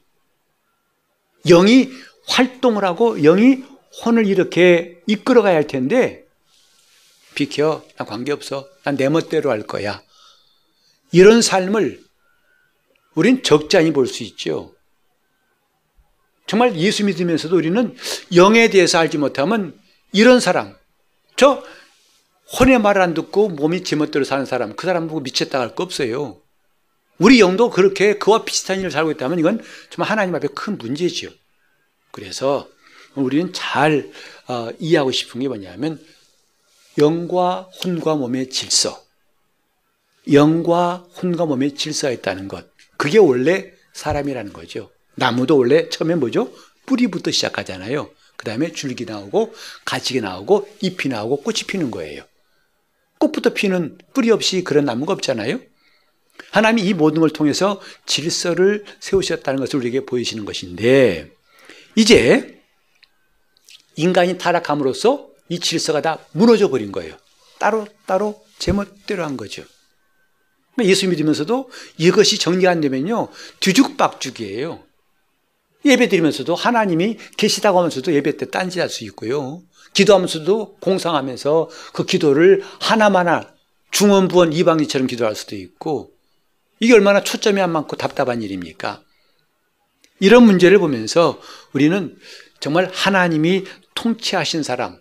영이 1.47 1.91
활동을 2.29 2.85
하고 2.85 3.17
영이 3.23 3.65
혼을 4.05 4.27
이렇게 4.27 5.01
이끌어가야 5.07 5.55
할 5.57 5.67
텐데 5.67 6.25
비켜. 7.35 7.85
나 7.97 8.05
관계없어. 8.05 8.69
난 8.85 8.97
내 8.97 9.09
멋대로 9.09 9.51
할 9.51 9.63
거야. 9.63 10.03
이런 11.13 11.43
삶을 11.43 12.03
우린 13.15 13.43
적잖이 13.43 13.93
볼 13.93 14.07
수 14.07 14.23
있죠. 14.25 14.75
정말 16.47 16.77
예수 16.77 17.05
믿으면서도 17.05 17.57
우리는 17.57 17.97
영에 18.35 18.69
대해서 18.71 18.99
알지 18.99 19.19
못하면 19.19 19.79
이런 20.13 20.41
사람 20.41 20.77
저 21.37 21.63
혼의 22.59 22.81
말을 22.81 23.01
안 23.01 23.15
듣고 23.15 23.49
몸이 23.51 23.85
제멋대로 23.85 24.25
사는 24.25 24.45
사람 24.45 24.75
그 24.75 24.85
사람 24.87 25.07
보고 25.07 25.21
미쳤다 25.21 25.61
할 25.61 25.77
거 25.77 25.85
없어요 25.85 26.41
우리 27.21 27.39
영도 27.39 27.71
그렇게 27.71 28.19
그와 28.19 28.45
비슷한 28.45 28.81
일을 28.81 28.91
살고 28.91 29.13
있다면 29.13 29.39
이건 29.39 29.63
정말 29.91 30.11
하나님 30.11 30.35
앞에 30.35 30.49
큰 30.49 30.79
문제지요 30.79 31.31
그래서 32.11 32.69
우리는 33.15 33.53
잘 33.53 34.11
어, 34.49 34.71
이해하고 34.79 35.13
싶은 35.13 35.41
게 35.41 35.49
뭐냐면 35.49 36.05
영과 36.99 37.69
혼과 37.85 38.17
몸의 38.17 38.51
질서, 38.51 39.03
영과 40.33 41.07
혼과 41.23 41.47
몸의 41.47 41.75
질서가 41.75 42.13
있다는 42.13 42.49
것. 42.49 42.67
그게 42.97 43.19
원래 43.19 43.73
사람이라는 43.95 44.53
거죠. 44.53 44.91
나무도 45.15 45.57
원래 45.57 45.89
처음에 45.89 46.15
뭐죠? 46.17 46.53
뿌리부터 46.87 47.31
시작하잖아요. 47.31 48.11
그 48.37 48.45
다음에 48.45 48.73
줄기 48.73 49.05
나오고 49.05 49.55
가지가 49.85 50.29
나오고 50.29 50.69
잎이 50.81 51.09
나오고 51.09 51.43
꽃이 51.43 51.61
피는 51.69 51.91
거예요. 51.91 52.25
꽃부터 53.19 53.51
피는 53.55 53.99
뿌리 54.15 54.31
없이 54.31 54.65
그런 54.65 54.85
나무가 54.85 55.13
없잖아요. 55.13 55.61
하나님이 56.51 56.89
이 56.89 56.95
모든 56.95 57.21
걸 57.21 57.31
통해서 57.31 57.81
질서를 58.07 58.85
세우셨다는 59.01 59.61
것을 59.61 59.79
우리에게 59.79 60.05
보이시는 60.07 60.45
것인데 60.45 61.31
이제 61.95 62.61
인간이 63.97 64.39
타락함으로써 64.39 65.29
이 65.49 65.59
질서가 65.59 66.01
다 66.01 66.19
무너져 66.33 66.71
버린 66.71 66.93
거예요. 66.93 67.17
따로 67.59 67.87
따로 68.07 68.43
제멋대로 68.59 69.25
한 69.25 69.37
거죠. 69.37 69.65
예수 70.83 71.09
믿으면서도 71.09 71.69
이것이 71.99 72.39
정리가 72.39 72.71
안 72.71 72.81
되면요 72.81 73.29
뒤죽박죽이에요. 73.61 74.83
예배 75.85 76.09
드리면서도 76.09 76.55
하나님이 76.55 77.17
계시다고 77.37 77.79
하면서도 77.79 78.13
예배 78.15 78.37
때 78.37 78.51
딴짓할 78.51 78.89
수 78.89 79.05
있고요. 79.05 79.63
기도하면서도 79.95 80.77
공상하면서 80.81 81.69
그 81.93 82.05
기도를 82.05 82.63
하나마나 82.81 83.53
중원부원 83.91 84.53
이방인처럼 84.53 85.07
기도할 85.07 85.35
수도 85.35 85.57
있고 85.57 86.13
이게 86.81 86.95
얼마나 86.95 87.23
초점이 87.23 87.61
안 87.61 87.71
많고 87.71 87.97
답답한 87.97 88.43
일입니까? 88.43 89.03
이런 90.19 90.45
문제를 90.45 90.79
보면서 90.79 91.41
우리는 91.73 92.19
정말 92.59 92.91
하나님이 92.93 93.65
통치하신 93.95 94.63
사람, 94.63 94.99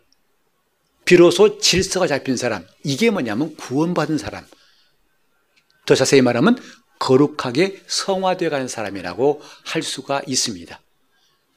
비로소 1.06 1.58
질서가 1.58 2.08
잡힌 2.08 2.38
사람, 2.38 2.66
이게 2.84 3.10
뭐냐면 3.10 3.56
구원받은 3.56 4.18
사람. 4.18 4.46
더 5.86 5.96
자세히 5.96 6.22
말하면 6.22 6.58
거룩하게 7.00 7.82
성화되어 7.88 8.50
가는 8.50 8.68
사람이라고 8.68 9.42
할 9.66 9.82
수가 9.82 10.22
있습니다. 10.28 10.80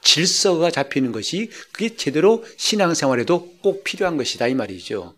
질서가 0.02 0.70
잡히는 0.70 1.12
것이 1.12 1.50
그게 1.72 1.96
제대로 1.96 2.44
신앙생활에도 2.56 3.56
꼭 3.60 3.84
필요한 3.84 4.16
것이다 4.16 4.48
이 4.48 4.54
말이죠. 4.54 5.16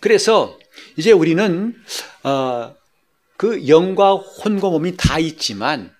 그래서 0.00 0.58
이제 0.96 1.12
우리는 1.12 1.74
어, 2.22 2.74
그 3.36 3.68
영과 3.68 4.14
혼과 4.14 4.70
몸이 4.70 4.96
다 4.96 5.18
있지만 5.18 5.92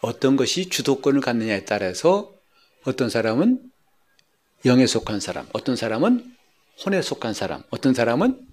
어떤 0.00 0.36
것이 0.36 0.68
주도권을 0.68 1.20
갖느냐에 1.20 1.64
따라서 1.64 2.32
어떤 2.84 3.08
사람은 3.10 3.60
영에 4.64 4.86
속한 4.86 5.20
사람, 5.20 5.46
어떤 5.52 5.76
사람은 5.76 6.34
혼에 6.84 7.02
속한 7.02 7.34
사람, 7.34 7.62
어떤 7.70 7.94
사람은 7.94 8.46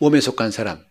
몸에 0.00 0.20
속한 0.20 0.50
사람 0.50 0.84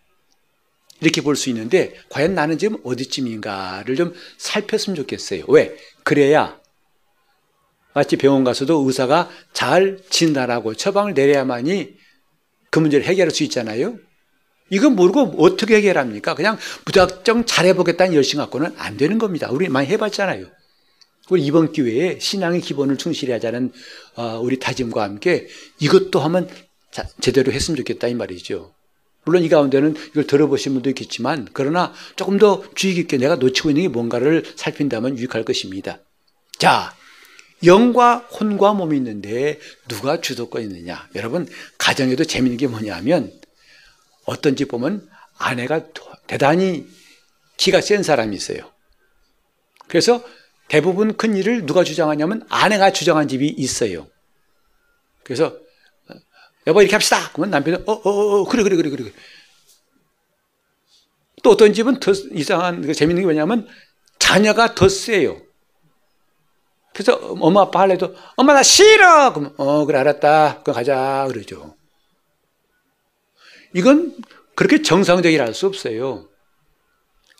이렇게 1.00 1.20
볼 1.20 1.36
수 1.36 1.50
있는데 1.50 1.94
과연 2.08 2.34
나는 2.34 2.56
지금 2.58 2.78
어디쯤인가를 2.84 3.96
좀 3.96 4.14
살폈으면 4.38 4.96
좋겠어요. 4.96 5.44
왜? 5.48 5.76
그래야 6.02 6.60
마치 7.94 8.16
병원 8.16 8.42
가서도 8.44 8.84
의사가 8.86 9.30
잘 9.52 9.98
진단하고 10.10 10.74
처방을 10.74 11.14
내려야만이 11.14 11.94
그 12.70 12.78
문제를 12.78 13.06
해결할 13.06 13.30
수 13.30 13.44
있잖아요. 13.44 13.98
이건 14.70 14.96
모르고 14.96 15.34
어떻게 15.38 15.76
해결합니까? 15.76 16.34
그냥 16.34 16.58
무작정 16.86 17.46
잘해보겠다는 17.46 18.14
열심 18.14 18.38
갖고는 18.38 18.72
안 18.76 18.96
되는 18.96 19.18
겁니다. 19.18 19.48
우리 19.50 19.68
많이 19.68 19.88
해봤잖아요. 19.88 20.46
우리 21.30 21.44
이번 21.44 21.72
기회에 21.72 22.18
신앙의 22.18 22.60
기본을 22.60 22.98
충실히 22.98 23.32
하자는 23.32 23.72
어, 24.16 24.40
우리 24.42 24.58
다짐과 24.58 25.02
함께 25.02 25.48
이것도 25.80 26.20
하면 26.20 26.48
제대로 27.20 27.52
했으면 27.52 27.76
좋겠다 27.76 28.08
이 28.08 28.14
말이죠. 28.14 28.74
물론 29.24 29.42
이 29.42 29.48
가운데는 29.48 29.96
이걸 30.10 30.26
들어보신 30.26 30.74
분도 30.74 30.90
있겠지만 30.90 31.48
그러나 31.52 31.92
조금 32.16 32.38
더 32.38 32.62
주의 32.74 32.94
깊게 32.94 33.16
내가 33.16 33.36
놓치고 33.36 33.70
있는 33.70 33.82
게 33.84 33.88
뭔가를 33.88 34.44
살핀다면 34.56 35.18
유익할 35.18 35.44
것입니다. 35.44 35.98
자, 36.58 36.94
영과 37.64 38.16
혼과 38.16 38.74
몸이 38.74 38.96
있는데 38.98 39.58
누가 39.88 40.20
주도권 40.20 40.62
있느냐? 40.62 41.08
여러분 41.14 41.48
가정에도 41.78 42.24
재밌는 42.24 42.58
게 42.58 42.66
뭐냐면 42.66 43.32
어떤 44.24 44.56
집 44.56 44.68
보면 44.68 45.08
아내가 45.38 45.82
대단히 46.26 46.86
기가 47.56 47.80
센 47.80 48.02
사람이 48.02 48.34
있어요. 48.34 48.72
그래서 49.88 50.24
대부분 50.68 51.16
큰 51.16 51.36
일을 51.36 51.66
누가 51.66 51.84
주장하냐면 51.84 52.46
아내가 52.48 52.92
주장한 52.92 53.28
집이 53.28 53.48
있어요. 53.48 54.08
그래서 55.22 55.56
여보 56.66 56.80
이렇게 56.80 56.94
합시다. 56.94 57.30
그러면 57.32 57.50
남편은 57.50 57.84
어어어 57.86 58.00
어, 58.04 58.40
어, 58.40 58.44
그래 58.44 58.62
그래 58.62 58.76
그래 58.76 58.90
그래. 58.90 59.12
또 61.42 61.50
어떤 61.50 61.74
집은 61.74 62.00
더 62.00 62.12
이상한 62.32 62.80
그 62.82 62.94
재밌는 62.94 63.22
게 63.22 63.26
뭐냐면 63.26 63.68
자녀가 64.18 64.74
더 64.74 64.88
세요. 64.88 65.40
그래서 66.94 67.16
엄마 67.16 67.62
아빠 67.62 67.80
할래도 67.80 68.14
엄마 68.36 68.54
나 68.54 68.62
싫어. 68.62 69.32
그럼 69.34 69.54
어 69.58 69.84
그래 69.84 69.98
알았다. 69.98 70.62
그럼 70.62 70.74
가자 70.74 71.26
그러죠. 71.28 71.76
이건 73.74 74.16
그렇게 74.54 74.82
정상적이라 74.82 75.44
할 75.44 75.54
수 75.54 75.66
없어요. 75.66 76.28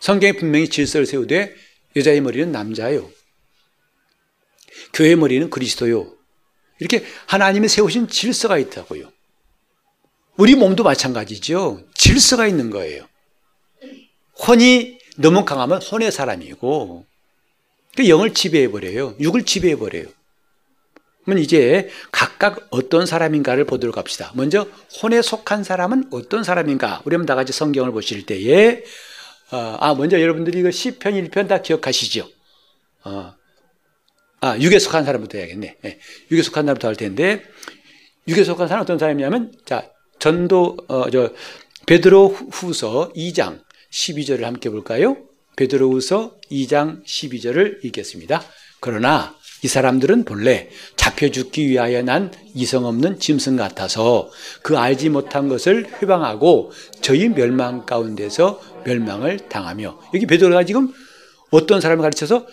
성경에 0.00 0.32
분명히 0.32 0.68
질서를 0.68 1.06
세우되 1.06 1.54
여자의 1.96 2.20
머리는 2.20 2.52
남자요. 2.52 3.10
교회의 4.92 5.16
머리는 5.16 5.48
그리스도요. 5.48 6.12
이렇게 6.80 7.04
하나님이 7.26 7.68
세우신 7.68 8.08
질서가 8.08 8.58
있다고요. 8.58 9.10
우리 10.36 10.56
몸도 10.56 10.82
마찬가지죠. 10.82 11.86
질서가 11.94 12.46
있는 12.48 12.70
거예요. 12.70 13.06
혼이 14.46 14.98
너무 15.16 15.44
강하면 15.44 15.80
혼의 15.80 16.10
사람이고, 16.10 17.06
그 17.96 18.08
영을 18.08 18.34
지배해버려요. 18.34 19.16
육을 19.20 19.44
지배해버려요. 19.44 20.06
그러면 21.24 21.42
이제 21.42 21.88
각각 22.12 22.66
어떤 22.70 23.06
사람인가를 23.06 23.64
보도록 23.64 23.96
합시다. 23.96 24.30
먼저 24.34 24.66
혼에 25.02 25.22
속한 25.22 25.64
사람은 25.64 26.08
어떤 26.12 26.44
사람인가? 26.44 27.02
우리 27.04 27.14
한번 27.14 27.26
다 27.26 27.34
같이 27.34 27.52
성경을 27.52 27.92
보실 27.92 28.26
때에 28.26 28.84
어, 29.50 29.76
아 29.80 29.94
먼저 29.94 30.20
여러분들이 30.20 30.58
이거 30.58 30.70
시편 30.70 31.14
1편 31.14 31.48
다 31.48 31.62
기억하시죠? 31.62 32.28
어, 33.04 33.34
아 34.40 34.58
육에 34.58 34.78
속한 34.78 35.04
사람부터 35.04 35.38
해야겠네. 35.38 35.76
네, 35.80 35.98
육에 36.30 36.42
속한 36.42 36.64
사람부터 36.64 36.88
할 36.88 36.96
텐데 36.96 37.42
육에 38.28 38.44
속한 38.44 38.68
사람 38.68 38.82
어떤 38.82 38.98
사람이냐면 38.98 39.52
자 39.64 39.90
전도 40.18 40.76
어, 40.88 41.10
저 41.10 41.32
베드로 41.86 42.28
후서 42.28 43.12
2장 43.14 43.62
12절을 43.92 44.42
함께 44.42 44.70
볼까요? 44.70 45.16
베드로 45.56 45.90
후서 45.90 46.36
2장 46.50 47.04
12절을 47.04 47.84
읽겠습니다. 47.84 48.42
그러나 48.80 49.36
이 49.64 49.66
사람들은 49.66 50.26
본래 50.26 50.68
잡혀 50.94 51.30
죽기 51.30 51.70
위하여 51.70 52.02
난 52.02 52.30
이성 52.52 52.84
없는 52.84 53.18
짐승 53.18 53.56
같아서 53.56 54.30
그 54.60 54.76
알지 54.76 55.08
못한 55.08 55.48
것을 55.48 55.86
회방하고 56.02 56.70
저희 57.00 57.30
멸망 57.30 57.86
가운데서 57.86 58.60
멸망을 58.84 59.48
당하며 59.48 59.98
여기 60.12 60.26
베드로가 60.26 60.66
지금 60.66 60.92
어떤 61.50 61.80
사람을 61.80 62.02
가르쳐서 62.02 62.46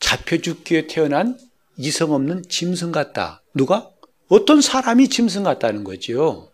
잡혀 0.00 0.38
죽기에 0.38 0.86
태어난 0.86 1.38
이성 1.76 2.14
없는 2.14 2.44
짐승 2.48 2.92
같다. 2.92 3.42
누가? 3.52 3.90
어떤 4.28 4.62
사람이 4.62 5.08
짐승 5.08 5.42
같다는 5.42 5.84
거죠. 5.84 6.50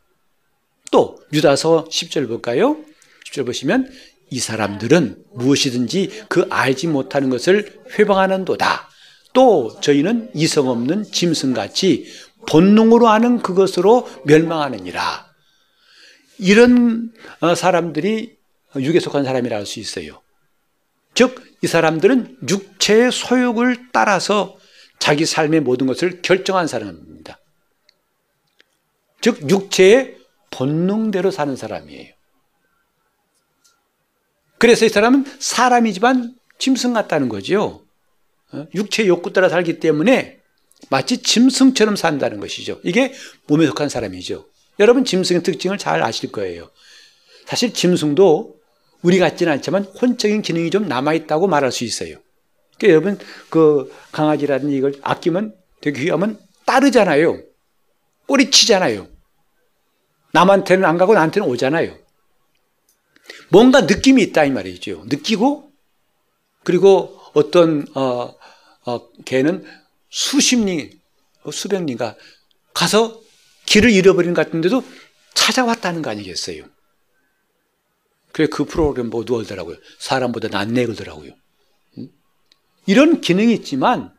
또 0.91 1.21
유다서 1.33 1.85
10절 1.85 2.27
볼까요? 2.27 2.79
10절 3.27 3.47
보시면 3.47 3.89
이 4.31 4.41
사람들은 4.41 5.23
무엇이든지 5.35 6.25
그 6.29 6.49
알지 6.51 6.89
못하는 6.89 7.31
것을 7.31 7.81
회방하는도다. 7.97 8.89
또 9.39 9.79
저희는 9.81 10.33
이성 10.35 10.69
없는 10.69 11.05
짐승같이 11.05 12.13
본능으로 12.49 13.07
하는 13.07 13.39
그것으로 13.39 14.09
멸망하느니라. 14.25 15.33
이런 16.41 17.13
어, 17.39 17.55
사람들이 17.55 18.37
육에 18.75 18.99
속한 18.99 19.23
사람이라 19.23 19.57
할 19.57 19.65
수 19.65 19.79
있어요. 19.79 20.21
즉, 21.15 21.41
이 21.63 21.69
사람들은 21.69 22.39
육체의 22.49 23.13
소욕을 23.13 23.93
따라서 23.93 24.57
자기 24.99 25.25
삶의 25.25 25.61
모든 25.61 25.87
것을 25.87 26.21
결정한 26.21 26.67
사람입니다. 26.67 27.39
즉, 29.21 29.49
육체의 29.49 30.17
본능대로 30.51 31.31
사는 31.31 31.55
사람이에요. 31.55 32.13
그래서 34.59 34.85
이 34.85 34.89
사람은 34.89 35.27
사람이지만 35.39 36.35
짐승 36.59 36.93
같다는. 36.93 37.31
어? 37.31 37.88
육체 38.75 39.07
욕구 39.07 39.33
따라 39.33 39.49
살기 39.49 39.81
때문에 39.81 40.39
마치 40.91 41.19
짐승처럼 41.19 41.97
산다는 41.97 42.41
것이죠. 42.41 42.81
이게 42.83 43.13
몸에 43.47 43.67
속한 43.67 43.89
사람이죠. 43.89 44.47
여러분 44.79 45.05
짐승의 45.05 45.43
특징을 45.43 45.77
잘 45.79 46.03
아실 46.03 46.31
거예요. 46.31 46.71
사실 47.47 47.73
짐승도 47.73 48.57
우리 49.03 49.19
같지는 49.19 49.53
않지만 49.55 49.85
혼적인 49.85 50.43
기능이 50.43 50.71
좀 50.71 50.89
남아있다고 50.89 51.47
말할 51.47 51.73
수 51.73 51.85
있어요. 51.85 52.17
그러니까 52.79 52.89
여러분 52.89 53.19
그 53.51 53.93
강아지라든지 54.13 54.77
이걸 54.77 54.95
아끼면 55.03 55.55
되게 55.81 56.03
귀하면 56.03 56.39
따르잖아요. 56.65 57.43
꼬리치잖아요. 58.27 59.09
남한테는 60.33 60.85
안 60.85 60.99
가고 60.99 61.15
나한테는 61.15 61.49
오잖아요. 61.49 61.97
뭔가 63.51 63.83
느낌이 63.83 64.23
있다 64.23 64.45
이 64.45 64.51
말이죠. 64.51 65.05
느끼고 65.07 65.73
그리고 66.65 67.18
어떤 67.35 67.87
어, 67.95 68.35
어, 68.87 69.11
개는 69.25 69.65
수십 70.09 70.65
리, 70.65 70.99
뭐 71.43 71.53
수백 71.53 71.85
리가 71.85 72.17
가서 72.75 73.21
길을 73.67 73.91
잃어버린 73.91 74.35
것 74.35 74.45
같은데도 74.47 74.83
찾아왔다는 75.35 76.03
거 76.03 76.11
아니겠어요? 76.11 76.65
그래 78.33 78.47
그 78.51 78.65
프로그램 78.65 79.11
모두 79.11 79.37
얼더라고요. 79.37 79.77
사람보다 79.99 80.49
낫네 80.49 80.87
그러더라고요. 80.87 81.33
이런 82.87 83.21
기능이 83.21 83.53
있지만 83.55 84.15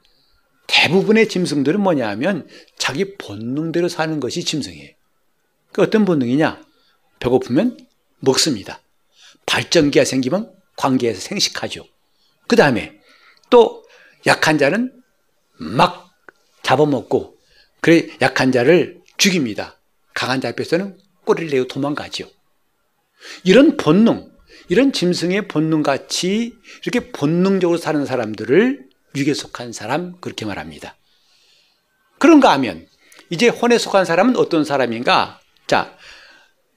대부분의 0.67 1.29
짐승들은 1.29 1.81
뭐냐 1.81 2.07
하면 2.09 2.47
자기 2.77 3.17
본능대로 3.17 3.89
사는 3.89 4.19
것이 4.19 4.43
짐승이에요. 4.43 4.93
그 5.71 5.81
어떤 5.81 6.05
본능이냐? 6.05 6.61
배고프면 7.19 7.77
먹습니다. 8.19 8.81
발전기가 9.45 10.05
생기면 10.05 10.53
관계에서 10.75 11.19
생식하죠. 11.19 11.85
그 12.47 12.55
다음에 12.55 12.98
또 13.49 13.83
약한 14.27 14.57
자는 14.57 14.93
막 15.57 16.09
잡아먹고 16.63 17.37
그래 17.81 18.09
약한 18.21 18.51
자를 18.51 19.01
죽입니다. 19.17 19.79
강한 20.13 20.41
자 20.41 20.49
앞에서는 20.49 20.97
꼬리를 21.25 21.49
내고 21.49 21.67
도망가죠. 21.67 22.29
이런 23.43 23.77
본능, 23.77 24.31
이런 24.67 24.91
짐승의 24.91 25.47
본능같이 25.47 26.53
이렇게 26.85 27.11
본능적으로 27.11 27.77
사는 27.77 28.05
사람들을 28.05 28.87
육에 29.15 29.33
속한 29.33 29.73
사람 29.73 30.19
그렇게 30.19 30.45
말합니다. 30.45 30.97
그런가 32.17 32.51
하면 32.53 32.87
이제 33.29 33.47
혼에 33.47 33.77
속한 33.77 34.05
사람은 34.05 34.37
어떤 34.37 34.63
사람인가? 34.63 35.39
자, 35.67 35.97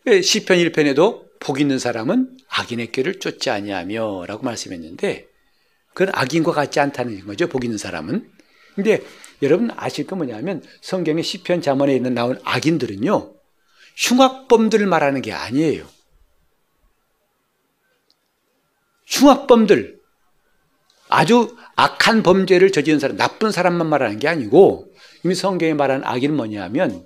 시편 0.06 0.58
1편에도 0.58 1.24
복 1.40 1.60
있는 1.60 1.78
사람은 1.78 2.36
악인의 2.48 2.92
꾀를 2.92 3.18
쫓지 3.18 3.50
아니하며 3.50 4.26
라고 4.26 4.44
말씀했는데 4.44 5.31
그건 5.94 6.14
악인과 6.14 6.52
같지 6.52 6.80
않다는 6.80 7.26
거죠. 7.26 7.48
복 7.48 7.64
있는 7.64 7.78
사람은. 7.78 8.30
근데 8.74 9.02
여러분 9.42 9.70
아실 9.76 10.06
거 10.06 10.16
뭐냐면 10.16 10.62
성경의 10.80 11.24
시편 11.24 11.62
자문에 11.62 11.94
있는 11.94 12.14
나온 12.14 12.38
악인들은요. 12.44 13.34
흉악범들을 13.96 14.86
말하는 14.86 15.20
게 15.20 15.32
아니에요. 15.32 15.86
흉악범들 19.06 20.00
아주 21.08 21.54
악한 21.76 22.22
범죄를 22.22 22.72
저지른 22.72 22.98
사람, 22.98 23.16
나쁜 23.18 23.52
사람만 23.52 23.86
말하는 23.86 24.18
게 24.18 24.28
아니고 24.28 24.90
이미 25.24 25.34
성경에 25.34 25.74
말하는 25.74 26.06
악인은 26.06 26.34
뭐냐면 26.34 27.04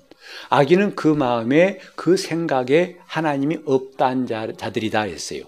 악인은 0.51 0.95
그 0.95 1.09
마음에 1.09 1.81
그 1.97 2.17
생각에 2.17 2.97
하나님이 3.07 3.61
없다는 3.65 4.27
자들이다 4.27 5.03
했어요. 5.03 5.43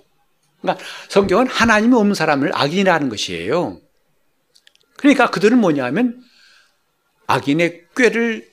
그러니까 0.60 0.84
성경은 1.08 1.46
하나님이 1.46 1.94
없는 1.94 2.14
사람을 2.14 2.50
악인이라는 2.54 3.08
것이에요. 3.08 3.80
그러니까 4.96 5.30
그들은 5.30 5.58
뭐냐면 5.58 6.22
악인의 7.26 7.86
꾀를 7.96 8.48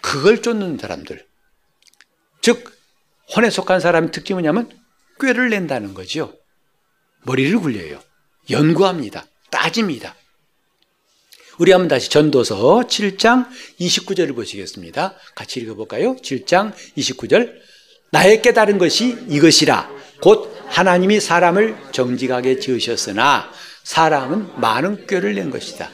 그걸 0.00 0.42
쫓는 0.42 0.78
사람들. 0.78 1.26
즉 2.40 2.72
혼에 3.34 3.50
속한 3.50 3.80
사람의 3.80 4.12
특징이 4.12 4.40
뭐냐면 4.40 4.70
꾀를 5.20 5.50
낸다는 5.50 5.94
거죠. 5.94 6.34
머리를 7.22 7.58
굴려요. 7.58 8.00
연구합니다. 8.50 9.26
따집니다. 9.50 10.14
우리 11.58 11.72
한번 11.72 11.88
다시 11.88 12.10
전도서 12.10 12.82
7장 12.86 13.48
29절을 13.80 14.34
보시겠습니다. 14.34 15.14
같이 15.34 15.60
읽어볼까요? 15.60 16.16
7장 16.16 16.72
29절. 16.96 17.52
나의 18.10 18.42
깨달은 18.42 18.78
것이 18.78 19.18
이것이라. 19.28 19.90
곧 20.22 20.54
하나님이 20.68 21.20
사람을 21.20 21.76
정직하게 21.92 22.58
지으셨으나 22.58 23.50
사람은 23.84 24.60
많은 24.60 25.06
꾀를 25.06 25.34
낸 25.34 25.50
것이다. 25.50 25.90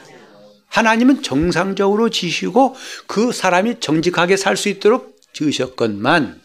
하나님은 0.67 1.21
정상적으로 1.21 2.09
지시고 2.09 2.75
그 3.05 3.31
사람이 3.31 3.79
정직하게 3.79 4.37
살 4.37 4.57
수 4.57 4.69
있도록 4.69 5.15
지으셨건만 5.33 6.41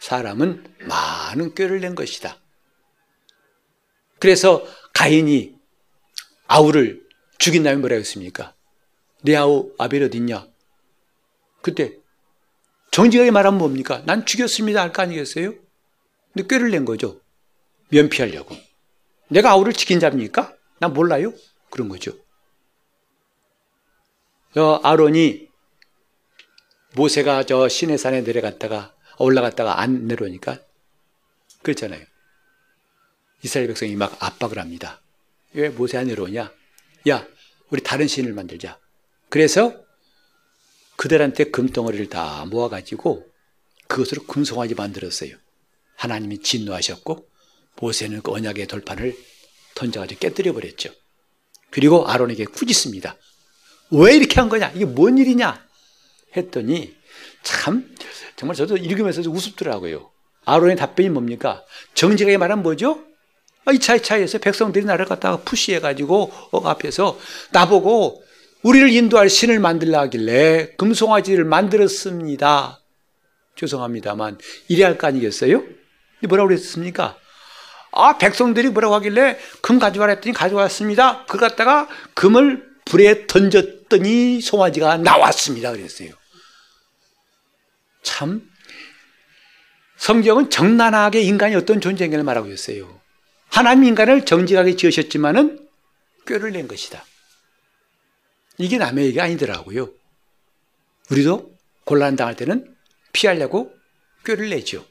사람은 0.00 0.64
많은 0.80 1.54
꾀를 1.54 1.80
낸 1.80 1.94
것이다. 1.94 2.38
그래서 4.18 4.64
가인이 4.94 5.54
아우를 6.46 7.02
죽인 7.38 7.62
다음에 7.62 7.76
뭐라 7.76 7.96
했습니까? 7.96 8.54
내 9.22 9.36
아우 9.36 9.70
아벨 9.78 10.02
어딨냐? 10.04 10.46
그때 11.62 11.96
정직하게 12.96 13.30
말하면 13.30 13.58
뭡니까? 13.58 14.02
난 14.06 14.24
죽였습니다 14.24 14.80
할 14.80 14.90
거 14.90 15.02
아니겠어요? 15.02 15.52
근데 16.32 16.48
꾀를 16.48 16.70
낸 16.70 16.86
거죠. 16.86 17.20
면피하려고. 17.90 18.56
내가 19.28 19.50
아우를 19.50 19.74
지킨 19.74 20.00
자입니까? 20.00 20.56
난 20.78 20.94
몰라요? 20.94 21.34
그런 21.68 21.90
거죠. 21.90 22.12
저 24.54 24.80
아론이 24.82 25.46
모세가 26.94 27.44
저 27.44 27.68
시내산에 27.68 28.22
내려갔다가 28.22 28.94
올라갔다가 29.18 29.78
안 29.82 30.06
내려오니까 30.06 30.58
그렇잖아요. 31.60 32.02
이스라엘 33.42 33.68
백성이 33.68 33.94
막 33.94 34.16
압박을 34.20 34.58
합니다. 34.58 35.02
왜 35.52 35.68
모세 35.68 35.98
안 35.98 36.06
내려오냐? 36.06 36.50
야, 37.10 37.28
우리 37.68 37.82
다른 37.82 38.08
신을 38.08 38.32
만들자. 38.32 38.78
그래서 39.28 39.84
그들한테 40.96 41.44
금덩어리를 41.50 42.08
다 42.08 42.44
모아가지고 42.46 43.26
그것으로 43.88 44.24
금송아지 44.24 44.74
만들었어요. 44.74 45.36
하나님이 45.96 46.40
진노하셨고 46.40 47.26
모세는 47.80 48.22
그 48.22 48.32
언약의 48.32 48.66
돌판을 48.66 49.16
던져가지고 49.74 50.18
깨뜨려 50.20 50.52
버렸죠. 50.52 50.90
그리고 51.70 52.06
아론에게 52.08 52.46
꾸짖습니다. 52.46 53.16
왜 53.90 54.16
이렇게 54.16 54.40
한 54.40 54.48
거냐? 54.48 54.72
이게 54.74 54.84
뭔 54.84 55.18
일이냐? 55.18 55.64
했더니 56.36 56.94
참 57.42 57.94
정말 58.36 58.56
저도 58.56 58.76
읽으면서 58.76 59.22
우습더라고요. 59.22 60.10
아론의 60.44 60.76
답변이 60.76 61.08
뭡니까? 61.08 61.64
정직하게 61.94 62.36
말하면 62.38 62.62
뭐죠? 62.62 63.04
아, 63.64 63.72
이 63.72 63.78
차 63.78 63.96
이 63.96 64.02
차이에서 64.02 64.38
백성들이 64.38 64.84
나를 64.84 65.06
갖다가 65.06 65.38
푸시해가지고 65.38 66.32
어, 66.52 66.68
앞에서 66.68 67.18
나보고 67.52 68.22
우리를 68.66 68.90
인도할 68.90 69.30
신을 69.30 69.60
만들라 69.60 70.00
하길래 70.00 70.72
금송아지를 70.76 71.44
만들었습니다. 71.44 72.80
죄송합니다만 73.54 74.38
이래 74.66 74.82
할거 74.82 75.06
아니겠어요? 75.06 75.62
뭐라고 76.28 76.48
그랬습니까? 76.48 77.16
아 77.92 78.18
백성들이 78.18 78.70
뭐라고 78.70 78.96
하길래 78.96 79.38
금 79.62 79.78
가져와라 79.78 80.14
했더니 80.14 80.34
가져왔습니다. 80.34 81.24
그 81.26 81.38
갖다가 81.38 81.88
금을 82.14 82.66
불에 82.84 83.28
던졌더니 83.28 84.40
송아지가 84.40 84.96
나왔습니다. 84.96 85.70
그랬어요. 85.70 86.10
참 88.02 88.50
성경은 89.96 90.50
정난하게 90.50 91.22
인간이 91.22 91.54
어떤 91.54 91.80
존재인가를 91.80 92.24
말하고 92.24 92.48
있어요. 92.48 93.00
하나님 93.48 93.84
인간을 93.84 94.24
정직하게 94.24 94.74
지으셨지만은 94.74 95.60
꾀를 96.26 96.50
낸 96.50 96.66
것이다. 96.66 97.04
이게 98.58 98.78
남의 98.78 99.06
얘기 99.06 99.20
아니더라고요. 99.20 99.90
우리도 101.10 101.56
곤란 101.84 102.16
당할 102.16 102.36
때는 102.36 102.74
피하려고 103.12 103.74
꾀를 104.24 104.50
내죠. 104.50 104.86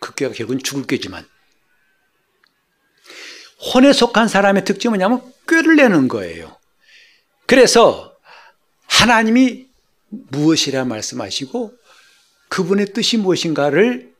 그 0.00 0.14
꾀가 0.14 0.34
결국은 0.34 0.62
죽을 0.62 0.86
꾀지만. 0.86 1.26
혼에 3.74 3.92
속한 3.92 4.28
사람의 4.28 4.64
특징은 4.64 4.98
뭐냐면 4.98 5.32
꾀를 5.48 5.76
내는 5.76 6.08
거예요. 6.08 6.58
그래서 7.46 8.16
하나님이 8.86 9.68
무엇이라 10.08 10.84
말씀하시고 10.84 11.74
그분의 12.48 12.92
뜻이 12.92 13.16
무엇인가를 13.16 14.12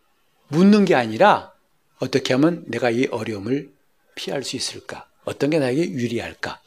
묻는 0.48 0.84
게 0.84 0.94
아니라 0.94 1.52
어떻게 1.98 2.34
하면 2.34 2.64
내가 2.66 2.90
이 2.90 3.06
어려움을 3.06 3.70
피할 4.14 4.42
수 4.42 4.56
있을까? 4.56 5.08
어떤 5.24 5.50
게 5.50 5.58
나에게 5.58 5.90
유리할까? 5.90 6.60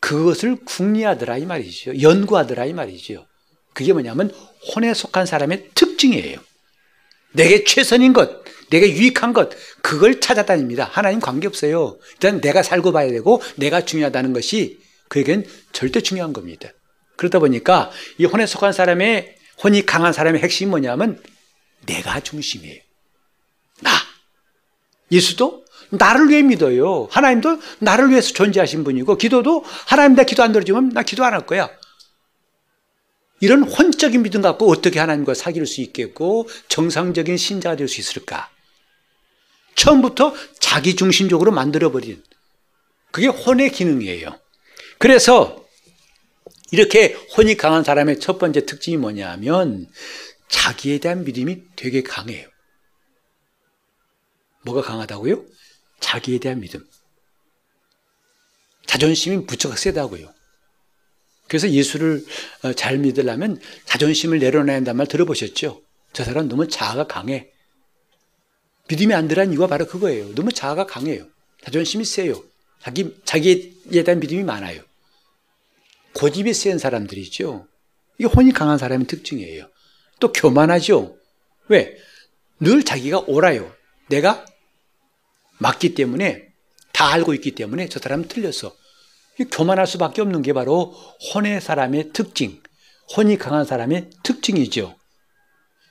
그것을 0.00 0.56
궁리하더라 0.64 1.38
이 1.38 1.46
말이죠. 1.46 2.00
연구하더라 2.00 2.66
이 2.66 2.72
말이죠. 2.72 3.26
그게 3.74 3.92
뭐냐면 3.92 4.32
혼에 4.74 4.92
속한 4.94 5.26
사람의 5.26 5.70
특징이에요. 5.74 6.38
내게 7.32 7.64
최선인 7.64 8.12
것, 8.12 8.42
내게 8.70 8.90
유익한 8.90 9.32
것, 9.32 9.50
그걸 9.82 10.20
찾아다닙니다. 10.20 10.88
하나님 10.90 11.20
관계없어요. 11.20 11.98
일단 12.12 12.40
내가 12.40 12.62
살고 12.62 12.92
봐야 12.92 13.08
되고 13.10 13.42
내가 13.56 13.84
중요하다는 13.84 14.32
것이 14.32 14.78
그에겐 15.08 15.46
절대 15.72 16.00
중요한 16.00 16.32
겁니다. 16.32 16.70
그러다 17.16 17.38
보니까 17.38 17.90
이 18.18 18.24
혼에 18.24 18.46
속한 18.46 18.72
사람의 18.72 19.36
혼이 19.62 19.84
강한 19.86 20.12
사람의 20.12 20.40
핵심이 20.40 20.70
뭐냐면 20.70 21.22
내가 21.86 22.20
중심이에요. 22.20 22.80
나. 23.80 23.90
예수도 25.10 25.64
나를 25.90 26.28
위해 26.28 26.42
믿어요. 26.42 27.08
하나님도 27.10 27.60
나를 27.80 28.10
위해서 28.10 28.32
존재하신 28.32 28.84
분이고 28.84 29.16
기도도 29.16 29.64
하나님 29.86 30.16
내 30.16 30.24
기도 30.24 30.42
안 30.42 30.52
들어주면 30.52 30.90
나 30.90 31.02
기도 31.02 31.24
안 31.24 31.32
할 31.34 31.46
거야. 31.46 31.70
이런 33.40 33.62
혼적인 33.62 34.22
믿음 34.22 34.42
갖고 34.42 34.68
어떻게 34.70 34.98
하나님과 34.98 35.34
사귈 35.34 35.64
수 35.66 35.80
있겠고 35.80 36.48
정상적인 36.68 37.36
신자가 37.36 37.76
될 37.76 37.88
수 37.88 38.00
있을까? 38.00 38.50
처음부터 39.76 40.34
자기 40.58 40.96
중심적으로 40.96 41.52
만들어버린 41.52 42.22
그게 43.12 43.28
혼의 43.28 43.70
기능이에요. 43.70 44.38
그래서 44.98 45.64
이렇게 46.72 47.16
혼이 47.36 47.56
강한 47.56 47.84
사람의 47.84 48.18
첫 48.18 48.38
번째 48.38 48.66
특징이 48.66 48.96
뭐냐 48.96 49.30
하면 49.32 49.86
자기에 50.48 50.98
대한 50.98 51.24
믿음이 51.24 51.62
되게 51.76 52.02
강해요. 52.02 52.48
뭐가 54.64 54.82
강하다고요? 54.82 55.44
자기에 56.00 56.38
대한 56.38 56.60
믿음. 56.60 56.86
자존심이 58.86 59.36
무척 59.38 59.76
세다고요. 59.76 60.32
그래서 61.46 61.70
예수를 61.70 62.24
어, 62.62 62.72
잘 62.72 62.98
믿으려면 62.98 63.60
자존심을 63.86 64.38
내려놔야 64.38 64.76
한다는 64.76 64.98
말 64.98 65.06
들어보셨죠? 65.06 65.82
저 66.12 66.24
사람 66.24 66.48
너무 66.48 66.68
자아가 66.68 67.06
강해. 67.06 67.50
믿음이 68.88 69.14
안 69.14 69.28
들어간 69.28 69.52
이유가 69.52 69.66
바로 69.66 69.86
그거예요. 69.86 70.34
너무 70.34 70.52
자아가 70.52 70.86
강해요. 70.86 71.26
자존심이 71.62 72.04
세요. 72.04 72.42
자기, 72.80 73.14
자기에 73.24 74.02
대한 74.04 74.20
믿음이 74.20 74.42
많아요. 74.44 74.82
고집이 76.14 76.54
센 76.54 76.78
사람들이죠. 76.78 77.66
이게 78.18 78.28
혼이 78.28 78.52
강한 78.52 78.78
사람의 78.78 79.06
특징이에요. 79.06 79.68
또 80.20 80.32
교만하죠. 80.32 81.16
왜? 81.68 81.96
늘 82.60 82.82
자기가 82.82 83.20
옳아요. 83.26 83.72
내가 84.08 84.44
맞기 85.58 85.94
때문에 85.94 86.48
다 86.92 87.08
알고 87.12 87.34
있기 87.34 87.54
때문에 87.54 87.88
저 87.88 87.98
사람은 88.00 88.28
틀렸어. 88.28 88.74
교만할 89.52 89.86
수밖에 89.86 90.20
없는 90.20 90.42
게 90.42 90.52
바로 90.52 90.92
혼의 91.32 91.60
사람의 91.60 92.12
특징, 92.12 92.60
혼이 93.16 93.38
강한 93.38 93.64
사람의 93.64 94.10
특징이죠. 94.22 94.96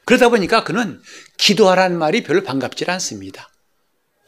그러다 0.05 0.29
보니까 0.29 0.63
그는 0.63 1.01
기도하라는 1.37 1.97
말이 1.97 2.23
별로 2.23 2.43
반갑지 2.43 2.85
않습니다. 2.89 3.49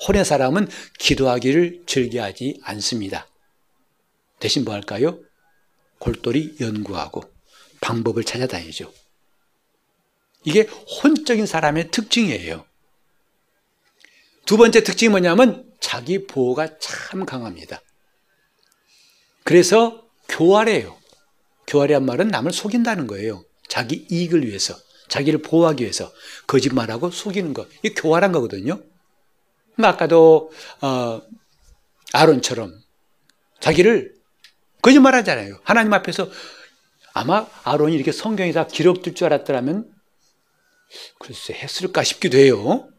혼의 0.08 0.24
사람은 0.24 0.68
기도하기를 0.98 1.84
즐겨하지 1.86 2.62
않습니다. 2.64 3.28
대신 4.40 4.64
뭐 4.64 4.74
할까요? 4.74 5.20
골똘히 6.00 6.56
연구하고 6.62 7.24
방법을 7.82 8.24
찾아다니죠. 8.24 8.92
이게 10.46 10.62
혼적인 10.62 11.46
사람의 11.46 11.92
특징이에요. 11.92 12.66
두 14.50 14.58
번째 14.58 14.84
특징이 14.84 15.10
뭐냐면 15.10 15.64
자기 15.80 16.26
보호가 16.26 16.80
참 16.80 17.24
강합니다. 17.24 17.84
그래서 19.44 20.08
교활해요. 20.28 20.98
교활이란 21.68 22.04
말은 22.04 22.30
남을 22.30 22.52
속인다는 22.52 23.06
거예요. 23.06 23.44
자기 23.68 24.08
이익을 24.10 24.48
위해서. 24.48 24.76
자기를 25.08 25.44
보호하기 25.44 25.84
위해서 25.84 26.12
거짓말하고 26.48 27.12
속이는 27.12 27.54
거. 27.54 27.68
이게 27.84 27.94
교활한 27.94 28.32
거거든요. 28.32 28.82
아까도 29.78 30.52
어, 30.82 31.22
아론처럼 32.14 32.74
자기를 33.60 34.16
거짓말하잖아요. 34.82 35.60
하나님 35.64 35.94
앞에서 35.94 36.28
아마 37.14 37.46
아론이 37.66 37.94
이렇게 37.94 38.12
성경에 38.12 38.52
다 38.52 38.66
기록될 38.66 39.14
줄 39.14 39.28
알았더라면 39.28 39.94
글쎄 41.20 41.54
했을까 41.54 42.04
싶기도 42.04 42.40
해요. 42.40 42.90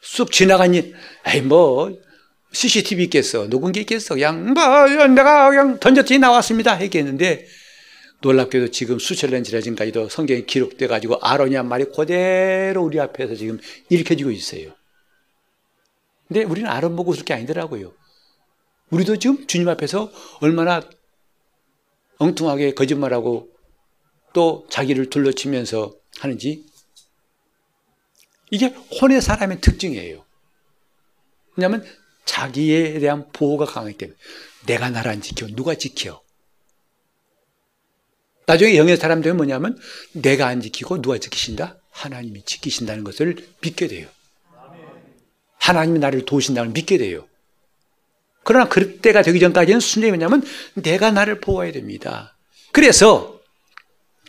쑥 0.00 0.32
지나간 0.32 0.74
일, 0.74 0.94
에이 1.26 1.42
뭐 1.42 1.98
CCTV 2.52 3.04
있겠어, 3.04 3.48
게 3.72 3.80
있겠어, 3.80 4.14
그냥 4.14 4.54
뭐 4.54 4.86
내가 5.08 5.50
그냥 5.50 5.78
던졌더니 5.78 6.18
나왔습니다 6.18 6.74
했겠는데 6.74 7.46
놀랍게도 8.22 8.70
지금 8.70 8.98
수천 8.98 9.30
년 9.30 9.44
지나지까지도 9.44 10.08
성경에 10.08 10.42
기록돼 10.42 10.86
가지고 10.86 11.18
아론이 11.20 11.54
한 11.54 11.68
말이 11.68 11.84
그대로 11.84 12.82
우리 12.82 13.00
앞에서 13.00 13.34
지금 13.34 13.58
일으켜지고 13.88 14.30
있어요. 14.30 14.74
근데 16.28 16.44
우리는 16.44 16.68
아론 16.68 16.96
보고 16.96 17.12
웃을 17.12 17.24
게 17.24 17.34
아니더라고요. 17.34 17.92
우리도 18.90 19.18
지금 19.18 19.46
주님 19.46 19.68
앞에서 19.68 20.12
얼마나 20.40 20.82
엉뚱하게 22.18 22.74
거짓말하고 22.74 23.48
또 24.32 24.66
자기를 24.68 25.10
둘러치면서 25.10 25.94
하는지 26.18 26.64
이게 28.50 28.66
혼의 29.00 29.20
사람의 29.20 29.60
특징이에요. 29.60 30.24
왜냐하면 31.56 31.84
자기에 32.24 32.98
대한 32.98 33.30
보호가 33.32 33.64
강하기 33.64 33.96
때문에 33.96 34.18
내가 34.66 34.90
나를 34.90 35.10
안 35.10 35.20
지켜 35.20 35.46
누가 35.48 35.74
지켜 35.74 36.22
나중에 38.46 38.76
영의 38.76 38.96
사람들은 38.96 39.36
뭐냐면 39.36 39.78
내가 40.12 40.46
안 40.46 40.60
지키고 40.60 41.00
누가 41.00 41.18
지키신다? 41.18 41.76
하나님이 41.90 42.42
지키신다는 42.44 43.04
것을 43.04 43.36
믿게 43.60 43.86
돼요. 43.86 44.08
하나님이 45.58 45.98
나를 45.98 46.24
도우신다는 46.24 46.72
믿게 46.72 46.98
돼요. 46.98 47.28
그러나 48.42 48.68
그때가 48.68 49.22
되기 49.22 49.38
전까지는 49.38 49.78
순전히 49.80 50.10
뭐냐면 50.10 50.42
내가 50.74 51.10
나를 51.12 51.40
보호해야 51.40 51.72
됩니다. 51.72 52.36
그래서 52.72 53.40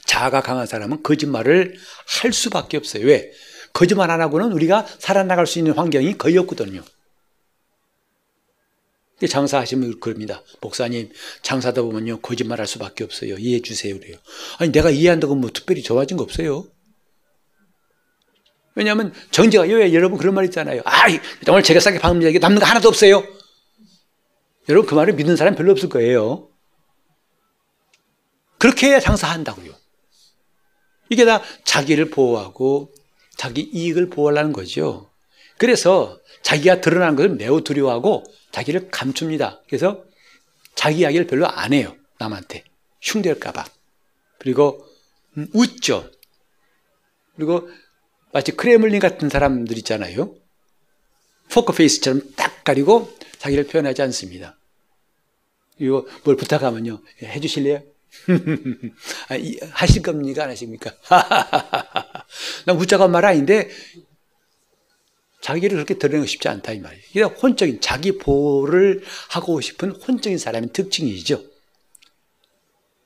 자아가 0.06 0.42
강한 0.42 0.68
사람은 0.68 1.02
거짓말을 1.02 1.78
할 2.22 2.34
수밖에 2.34 2.78
없어요. 2.78 3.06
왜? 3.08 3.32
거짓말 3.74 4.12
안 4.12 4.22
하고는 4.22 4.52
우리가 4.52 4.86
살아나갈 5.00 5.48
수 5.48 5.60
있는 5.60 5.74
환경이 5.74 6.18
거의 6.18 6.38
없거든요. 6.38 6.84
장사하시면 9.28 10.00
그럽니다. 10.00 10.42
목사님, 10.62 11.12
장사다 11.44 11.84
보면요, 11.84 12.22
거짓말 12.22 12.60
할 12.60 12.68
수밖에 12.68 13.04
없어요. 13.04 13.38
이해해 13.38 13.62
주세요. 13.62 13.98
그래요. 14.00 14.18
아니, 14.58 14.72
내가 14.72 14.90
이해한다고 14.90 15.36
뭐 15.36 15.52
특별히 15.54 15.84
좋아진 15.84 16.18
거 16.18 16.24
없어요. 16.24 16.66
왜냐하면 18.74 19.14
정제가, 19.32 19.66
왜 19.66 19.94
여러분 19.94 20.18
그런 20.18 20.34
말 20.34 20.46
있잖아요. 20.46 20.82
아, 20.86 21.04
정말 21.46 21.62
제가 21.62 21.80
싸게 21.80 22.00
방금 22.00 22.24
얘기 22.24 22.40
남는 22.40 22.60
거 22.60 22.66
하나도 22.66 22.88
없어요. 22.88 23.24
여러분 24.70 24.88
그 24.90 24.96
말을 24.96 25.14
믿는 25.14 25.36
사람 25.36 25.56
별로 25.56 25.72
없을 25.72 25.90
거예요. 25.90 26.50
그렇게 28.58 29.00
장사한다고요. 29.00 29.74
이게 31.10 31.26
다 31.26 31.42
자기를 31.66 32.10
보호하고 32.10 32.94
자기 33.42 33.62
이익을 33.74 34.12
보호하려는 34.12 34.54
거죠. 34.54 35.10
그래서 35.58 36.22
자기가 36.44 36.80
드러나는 36.80 37.16
것을 37.16 37.30
매우 37.30 37.64
두려워하고 37.64 38.24
자기를 38.52 38.92
감춥니다. 38.92 39.64
그래서 39.68 40.06
자기 40.76 41.00
이야기를 41.00 41.26
별로 41.26 41.48
안 41.48 41.74
해요. 41.74 41.96
남한테. 42.20 42.64
흉될까봐. 43.02 43.66
그리고 44.38 44.86
음, 45.38 45.48
웃죠. 45.56 46.08
그리고 47.36 47.68
마치 48.32 48.52
크레물린 48.52 49.00
같은 49.00 49.28
사람들 49.28 49.76
있잖아요. 49.80 50.36
포커페이스처럼 51.52 52.22
딱 52.36 52.64
가리고 52.64 53.12
자기를 53.40 53.66
표현하지 53.66 54.04
않습니다. 54.04 54.56
이거 55.80 56.06
뭘 56.26 56.36
부탁하면요. 56.36 57.02
해주실래요? 57.24 57.82
아, 59.30 59.36
하실 59.72 60.04
겁니까? 60.04 60.44
안 60.44 60.52
하십니까? 60.52 60.92
난 62.66 62.78
웃자고 62.78 63.08
말 63.08 63.26
아닌데 63.26 63.70
자기를 65.42 65.76
그렇게 65.76 65.98
드러내고 65.98 66.26
싶지 66.26 66.48
않다 66.48 66.72
이 66.72 66.80
말이에요. 66.80 67.04
이게 67.10 67.22
혼적인 67.24 67.82
자기 67.82 68.18
보호를 68.18 69.04
하고 69.30 69.60
싶은 69.60 69.92
혼적인 69.92 70.38
사람의 70.38 70.70
특징이죠. 70.72 71.44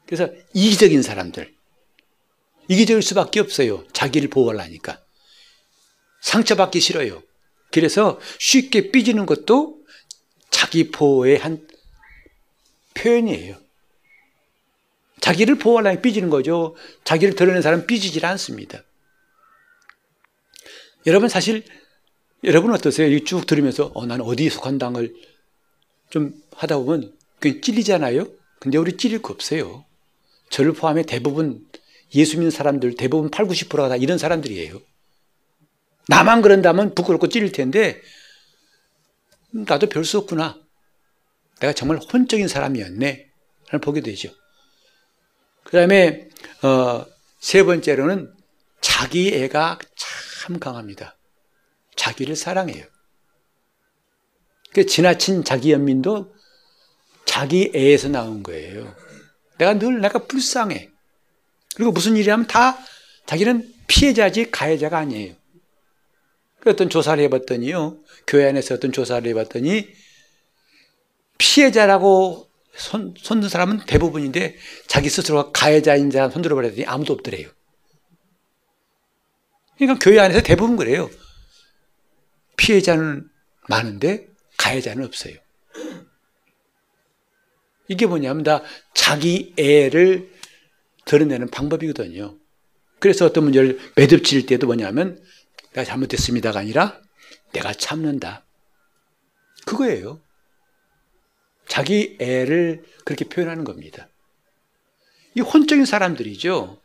그래서 0.05 0.29
이기적인 0.53 1.01
사람들 1.01 1.53
이기적일 2.67 3.01
수밖에 3.01 3.39
없어요. 3.39 3.85
자기를 3.93 4.29
보호하려니까 4.29 4.99
상처받기 6.21 6.79
싫어요. 6.79 7.23
그래서 7.71 8.19
쉽게 8.39 8.91
삐지는 8.91 9.25
것도 9.25 9.79
자기 10.49 10.91
보호의 10.91 11.37
한 11.37 11.67
표현이에요. 12.93 13.57
자기를 15.21 15.55
보호하려면 15.55 16.01
삐지는 16.01 16.29
거죠. 16.29 16.75
자기를 17.03 17.35
드러낸 17.35 17.61
사람은 17.61 17.87
삐지질 17.87 18.25
않습니다. 18.25 18.83
여러분 21.05 21.29
사실 21.29 21.63
여러분 22.43 22.73
어떠세요? 22.73 23.23
쭉 23.23 23.45
들으면서 23.47 23.91
어, 23.93 24.05
나는 24.05 24.25
어디에 24.25 24.49
속한다는 24.49 25.11
걸좀 26.09 26.33
하다 26.55 26.77
보면 26.77 27.15
그냥 27.39 27.61
찔리잖아요. 27.61 28.27
근데 28.59 28.77
우리 28.77 28.97
찔릴 28.97 29.21
거 29.21 29.33
없어요. 29.33 29.85
저를 30.49 30.73
포함해 30.73 31.03
대부분 31.03 31.65
예수 32.13 32.37
믿는 32.37 32.51
사람들 32.51 32.95
대부분 32.95 33.29
8, 33.29 33.45
90%가 33.45 33.89
다 33.89 33.95
이런 33.95 34.17
사람들이에요. 34.17 34.79
나만 36.07 36.41
그런다면 36.41 36.93
부끄럽고 36.93 37.29
찔릴 37.29 37.51
텐데 37.51 38.01
나도 39.51 39.87
별 39.89 40.03
수 40.03 40.17
없구나. 40.19 40.59
내가 41.59 41.73
정말 41.73 41.97
혼적인 41.97 42.47
사람이었네. 42.47 43.29
라는 43.69 43.81
보게 43.81 44.01
되죠. 44.01 44.29
그 45.63 45.71
다음에 45.71 46.27
어, 46.61 47.05
세 47.39 47.63
번째로는 47.63 48.31
자기 48.81 49.33
애가 49.33 49.79
참 50.45 50.59
강합니다. 50.59 51.17
자기를 51.95 52.35
사랑해요. 52.35 52.85
그 54.73 54.85
지나친 54.85 55.43
자기 55.43 55.71
연민도 55.71 56.35
자기 57.25 57.71
애에서 57.73 58.09
나온 58.09 58.43
거예요. 58.43 58.95
내가 59.57 59.79
늘 59.79 60.01
내가 60.01 60.27
불쌍해. 60.27 60.91
그리고 61.75 61.91
무슨 61.91 62.15
일이 62.15 62.29
하면 62.29 62.45
다 62.45 62.77
자기는 63.25 63.73
피해자지 63.87 64.51
가해자가 64.51 64.99
아니에요. 64.99 65.33
그 66.59 66.69
어떤 66.69 66.91
조사를 66.91 67.23
해봤더니요. 67.23 68.03
교회 68.27 68.47
안에서 68.47 68.75
어떤 68.75 68.91
조사를 68.91 69.27
해봤더니 69.27 69.87
피해자라고 71.39 72.51
손, 72.75 73.15
손든 73.17 73.49
사람은 73.49 73.87
대부분인데 73.87 74.57
자기 74.85 75.09
스스로가 75.09 75.51
가해자인 75.51 76.11
사람 76.11 76.29
손들어 76.29 76.53
버렸더니 76.53 76.85
아무도 76.85 77.13
없더래요. 77.13 77.49
그러니까 79.77 79.99
교회 80.03 80.19
안에서 80.19 80.41
대부분 80.41 80.75
그래요. 80.75 81.09
피해자는 82.57 83.29
많은데 83.67 84.27
가해자는 84.57 85.03
없어요. 85.05 85.35
이게 87.87 88.05
뭐냐면 88.05 88.43
다 88.43 88.63
자기 88.93 89.53
애를 89.57 90.31
드러내는 91.05 91.49
방법이거든요. 91.49 92.37
그래서 92.99 93.25
어떤 93.25 93.43
문제를 93.43 93.79
매듭질 93.95 94.45
때도 94.47 94.65
뭐냐면 94.67 95.21
내가 95.73 95.83
잘못했습니다가 95.83 96.59
아니라 96.59 96.99
내가 97.51 97.73
참는다. 97.73 98.45
그거예요. 99.65 100.21
자기 101.67 102.17
애를 102.19 102.83
그렇게 103.03 103.25
표현하는 103.25 103.63
겁니다. 103.63 104.09
이 105.35 105.41
혼적인 105.41 105.85
사람들이죠. 105.85 106.81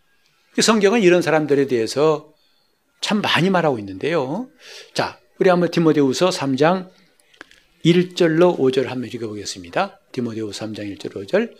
성경은 0.60 1.02
이런 1.02 1.22
사람들에 1.22 1.66
대해서 1.66 2.34
참 3.00 3.20
많이 3.20 3.50
말하고 3.50 3.78
있는데요. 3.78 4.48
자, 4.94 5.18
우리 5.38 5.48
한번 5.48 5.70
디모데후서 5.70 6.30
3장 6.30 6.90
1절로 7.84 8.58
5절 8.58 8.86
한번 8.86 9.10
읽어보겠습니다. 9.12 10.00
디모데후서 10.12 10.66
3장 10.66 10.96
1절 10.96 11.14
5절 11.14 11.54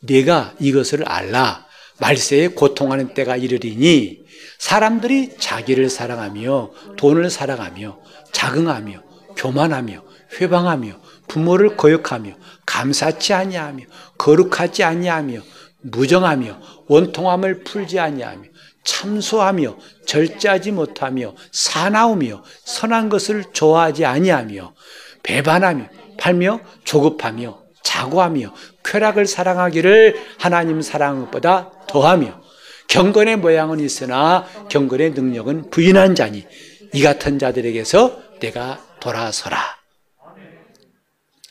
내가 0.00 0.54
이것을 0.58 1.08
알라 1.08 1.66
말세에 2.00 2.48
고통하는 2.48 3.14
때가 3.14 3.36
이르리니 3.36 4.24
사람들이 4.58 5.36
자기를 5.38 5.88
사랑하며 5.88 6.72
돈을 6.96 7.30
사랑하며 7.30 8.00
자긍하며 8.32 9.02
교만하며 9.36 10.04
회방하며 10.40 11.00
부모를 11.28 11.76
거역하며 11.76 12.34
감사치 12.66 13.32
아니하며 13.34 13.84
거룩하지 14.18 14.82
아니하며 14.82 15.40
무정하며 15.82 16.60
원통함을 16.88 17.64
풀지 17.64 18.00
아니하며 18.00 18.42
참소하며 18.84 19.76
절제하지 20.12 20.72
못하며 20.72 21.34
사나우며 21.52 22.44
선한 22.64 23.08
것을 23.08 23.44
좋아하지 23.54 24.04
아니하며 24.04 24.74
배반하며 25.22 25.88
팔며 26.18 26.60
조급하며 26.84 27.62
자고하며 27.82 28.54
쾌락을 28.84 29.26
사랑하기를 29.26 30.16
하나님 30.38 30.82
사랑보다 30.82 31.72
더하며 31.88 32.42
경건의 32.88 33.36
모양은 33.36 33.80
있으나 33.80 34.46
경건의 34.68 35.12
능력은 35.12 35.70
부인한 35.70 36.14
자니 36.14 36.46
이 36.92 37.02
같은 37.02 37.38
자들에게서 37.38 38.20
내가 38.40 38.84
돌아서라. 39.00 39.58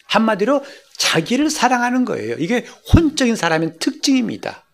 한마디로 0.05 0.63
자기를 0.97 1.49
사랑하는 1.49 2.05
거예요. 2.05 2.35
이게 2.37 2.67
혼적인 2.93 3.35
사람의 3.35 3.79
특징입니다. 3.79 4.65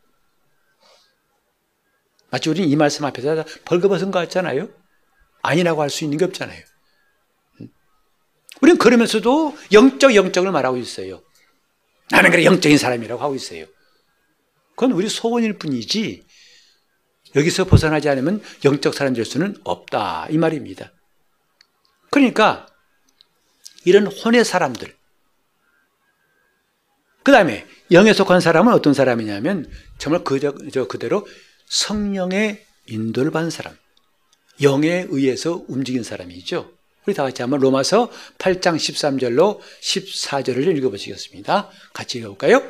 마치 2.30 2.50
우리는 2.50 2.68
이 2.68 2.76
말씀 2.76 3.06
앞에서 3.06 3.44
벌거벗은 3.66 4.12
것 4.12 4.20
같잖아요. 4.20 4.70
아니라고 5.42 5.82
할 5.82 5.90
수 5.90 6.04
있는 6.04 6.18
게 6.18 6.26
없잖아요. 6.26 6.62
우리는 8.62 8.78
그러면서도 8.80 9.58
영적 9.72 10.16
영적을 10.16 10.52
말하고 10.52 10.78
있어요. 10.78 11.22
나는 12.10 12.32
그래 12.32 12.44
영적인 12.44 12.78
사람이라고 12.78 13.22
하고 13.22 13.36
있어요. 13.36 13.66
그건 14.72 14.92
우리 14.92 15.10
소원일 15.10 15.58
뿐이지 15.58 16.24
여기서 17.36 17.66
벗어나지 17.66 18.10
않으면 18.10 18.42
영적 18.64 18.94
사람 18.94 19.14
될 19.14 19.26
수는 19.26 19.56
없다 19.64 20.28
이 20.30 20.38
말입니다. 20.38 20.92
그러니까 22.10 22.68
이런 23.86 24.08
혼의 24.08 24.44
사람들 24.44 24.96
그 27.24 27.32
다음에 27.32 27.68
영에 27.92 28.14
속한 28.14 28.40
사람은 28.40 28.74
어떤 28.74 28.94
사람이냐면 28.94 29.70
정말 29.98 30.24
그, 30.24 30.40
저, 30.40 30.54
저 30.72 30.88
그대로 30.88 31.28
성령의 31.68 32.64
인도를 32.88 33.32
받은 33.32 33.50
사람 33.50 33.76
영에 34.62 35.06
의해서 35.10 35.64
움직인 35.68 36.04
사람이죠. 36.04 36.72
우리 37.06 37.14
다 37.14 37.24
같이 37.24 37.42
한번 37.42 37.60
로마서 37.62 38.12
8장 38.38 38.76
13절로 38.76 39.60
14절을 39.82 40.76
읽어보시겠습니다. 40.78 41.70
같이 41.94 42.18
읽어볼까요? 42.18 42.64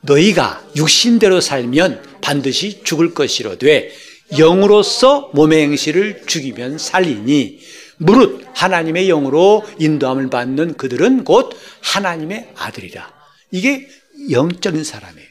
너희가 0.00 0.68
육신대로 0.76 1.40
살면 1.40 2.20
반드시 2.20 2.82
죽을 2.82 3.14
것이로되 3.14 3.92
영으로서 4.38 5.30
몸의 5.34 5.62
행실을 5.62 6.26
죽이면 6.26 6.78
살리니 6.78 7.60
무릇 7.98 8.44
하나님의 8.54 9.06
영으로 9.06 9.64
인도함을 9.78 10.30
받는 10.30 10.76
그들은 10.76 11.24
곧 11.24 11.56
하나님의 11.82 12.52
아들이라. 12.56 13.14
이게 13.52 13.88
영적인 14.30 14.82
사람이에요. 14.82 15.25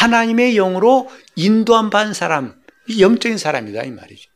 하나님의 0.00 0.54
영으로 0.54 1.10
인도함 1.36 1.90
받은 1.90 2.14
사람, 2.14 2.60
영적인 2.98 3.38
사람이다 3.38 3.84
이 3.84 3.90
말이죠. 3.90 4.30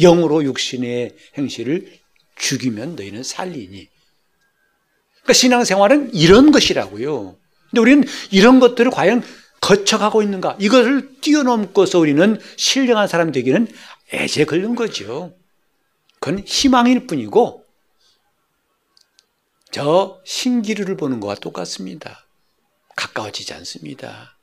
영으로 0.00 0.44
육신의 0.44 1.16
행실을 1.38 1.92
죽이면 2.36 2.96
너희는 2.96 3.22
살리니. 3.22 3.88
그러니까 5.22 5.32
신앙생활은 5.32 6.14
이런 6.14 6.52
것이라고요. 6.52 7.36
근데 7.70 7.80
우리는 7.80 8.04
이런 8.30 8.60
것들을 8.60 8.90
과연 8.90 9.22
거쳐가고 9.60 10.22
있는가? 10.22 10.56
이것을 10.60 11.20
뛰어넘고서 11.20 11.98
우리는 11.98 12.38
신령한 12.56 13.08
사람 13.08 13.32
되기는 13.32 13.66
애제 14.12 14.44
걸린 14.44 14.74
거죠. 14.74 15.34
그건 16.20 16.44
희망일 16.44 17.06
뿐이고, 17.06 17.64
저 19.70 20.20
신기루를 20.24 20.96
보는 20.96 21.20
것과 21.20 21.36
똑같습니다. 21.36 22.26
가까워지지 22.94 23.54
않습니다. 23.54 24.33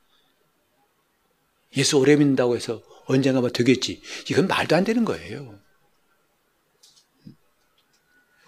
예수 1.76 1.98
오래 1.98 2.16
믿는다고 2.16 2.56
해서 2.56 2.82
언젠가 3.06 3.40
뭐 3.40 3.50
되겠지. 3.50 4.00
이건 4.30 4.46
말도 4.46 4.76
안 4.76 4.84
되는 4.84 5.04
거예요. 5.04 5.58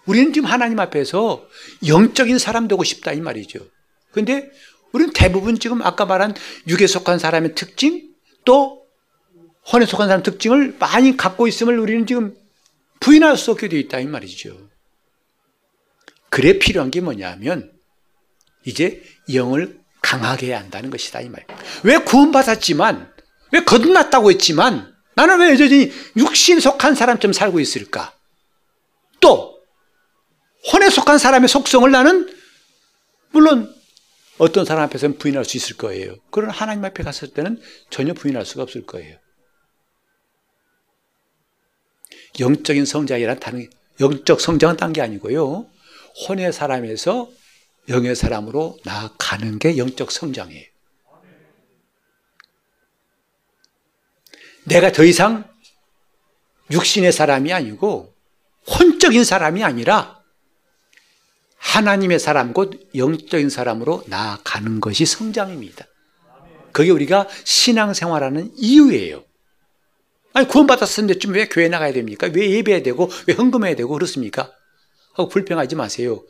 우리는 0.05 0.33
지금 0.33 0.47
하나님 0.47 0.79
앞에서 0.79 1.47
영적인 1.87 2.37
사람 2.37 2.67
되고 2.67 2.83
싶다 2.83 3.11
이 3.11 3.21
말이죠. 3.21 3.59
그런데 4.11 4.49
우리는 4.91 5.11
대부분 5.13 5.59
지금 5.59 5.81
아까 5.81 6.05
말한 6.05 6.35
육에 6.67 6.87
속한 6.87 7.19
사람의 7.19 7.55
특징 7.55 8.13
또 8.45 8.85
혼에 9.71 9.85
속한 9.85 10.07
사람 10.07 10.23
특징을 10.23 10.75
많이 10.79 11.17
갖고 11.17 11.47
있음을 11.47 11.79
우리는 11.79 12.05
지금 12.05 12.35
부인할 12.99 13.35
수 13.35 13.51
없게 13.51 13.67
되어 13.67 13.79
있다 13.79 13.99
이 13.99 14.05
말이죠. 14.05 14.69
그래 16.29 16.59
필요한 16.59 16.91
게 16.91 17.01
뭐냐면 17.01 17.71
이제 18.63 19.03
영을 19.33 19.79
강하게 20.01 20.47
해야 20.47 20.59
한다는 20.59 20.91
것이다 20.91 21.21
이 21.21 21.29
말이에요. 21.29 21.59
왜 21.83 21.97
구원받았지만 21.97 23.14
왜 23.55 23.63
거듭났다고 23.63 24.31
했지만 24.31 24.93
나는 25.15 25.39
왜 25.39 25.49
여전히 25.49 25.89
육신 26.17 26.59
속한 26.59 26.93
사람처럼 26.93 27.31
살고 27.31 27.61
있을까? 27.61 28.13
또 29.21 29.61
혼에 30.73 30.89
속한 30.89 31.17
사람의 31.17 31.47
속성을 31.47 31.89
나는 31.89 32.29
물론 33.31 33.73
어떤 34.37 34.65
사람 34.65 34.83
앞에서는 34.83 35.17
부인할 35.17 35.45
수 35.45 35.55
있을 35.55 35.77
거예요. 35.77 36.17
그러나 36.31 36.51
하나님 36.51 36.83
앞에 36.83 37.01
갔을 37.03 37.29
때는 37.29 37.61
전혀 37.89 38.13
부인할 38.13 38.45
수가 38.45 38.63
없을 38.63 38.85
거예요. 38.85 39.17
영적인 42.41 42.85
성장이란 42.85 43.39
다른 43.39 43.69
영적 44.01 44.41
성장은 44.41 44.75
딴 44.75 44.91
게 44.91 45.01
아니고요. 45.01 45.69
혼의 46.27 46.51
사람에서 46.51 47.29
영의 47.87 48.15
사람으로 48.15 48.77
나아가는 48.83 49.59
게 49.59 49.77
영적 49.77 50.11
성장이에요. 50.11 50.74
내가 54.65 54.91
더 54.91 55.03
이상 55.03 55.47
육신의 56.71 57.11
사람이 57.11 57.53
아니고 57.53 58.13
혼적인 58.67 59.23
사람이 59.23 59.63
아니라 59.63 60.19
하나님의 61.57 62.19
사람, 62.19 62.53
곧 62.53 62.89
영적인 62.95 63.49
사람으로 63.49 64.03
나아가는 64.07 64.79
것이 64.79 65.05
성장입니다. 65.05 65.85
그게 66.71 66.91
우리가 66.91 67.27
신앙생활하는 67.43 68.51
이유예요. 68.55 69.23
아니, 70.33 70.47
구원받았는데 70.47 71.19
좀 71.19 71.33
왜 71.33 71.47
교회 71.47 71.67
나가야 71.69 71.93
됩니까? 71.93 72.29
왜 72.33 72.51
예배해야 72.51 72.83
되고, 72.83 73.09
왜 73.27 73.33
헌금해야 73.33 73.75
되고, 73.75 73.93
그렇습니까? 73.93 74.51
하고 75.13 75.29
불평하지 75.29 75.75
마세요. 75.75 76.23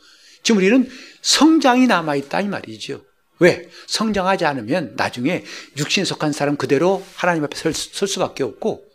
지금 0.43 0.59
우리는 0.59 0.89
성장이 1.21 1.87
남아있다, 1.87 2.41
이 2.41 2.47
말이죠. 2.47 3.03
왜? 3.39 3.69
성장하지 3.87 4.45
않으면 4.45 4.95
나중에 4.95 5.43
육신 5.77 6.05
속한 6.05 6.31
사람 6.31 6.55
그대로 6.55 7.05
하나님 7.15 7.43
앞에 7.43 7.55
설, 7.57 7.73
설 7.73 8.07
수밖에 8.07 8.43
없고, 8.43 8.85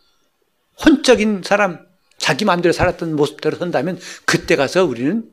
혼적인 0.83 1.43
사람, 1.43 1.85
자기 2.17 2.45
마음대로 2.45 2.73
살았던 2.73 3.15
모습대로 3.15 3.57
선다면, 3.57 3.99
그때 4.25 4.55
가서 4.55 4.85
우리는 4.85 5.31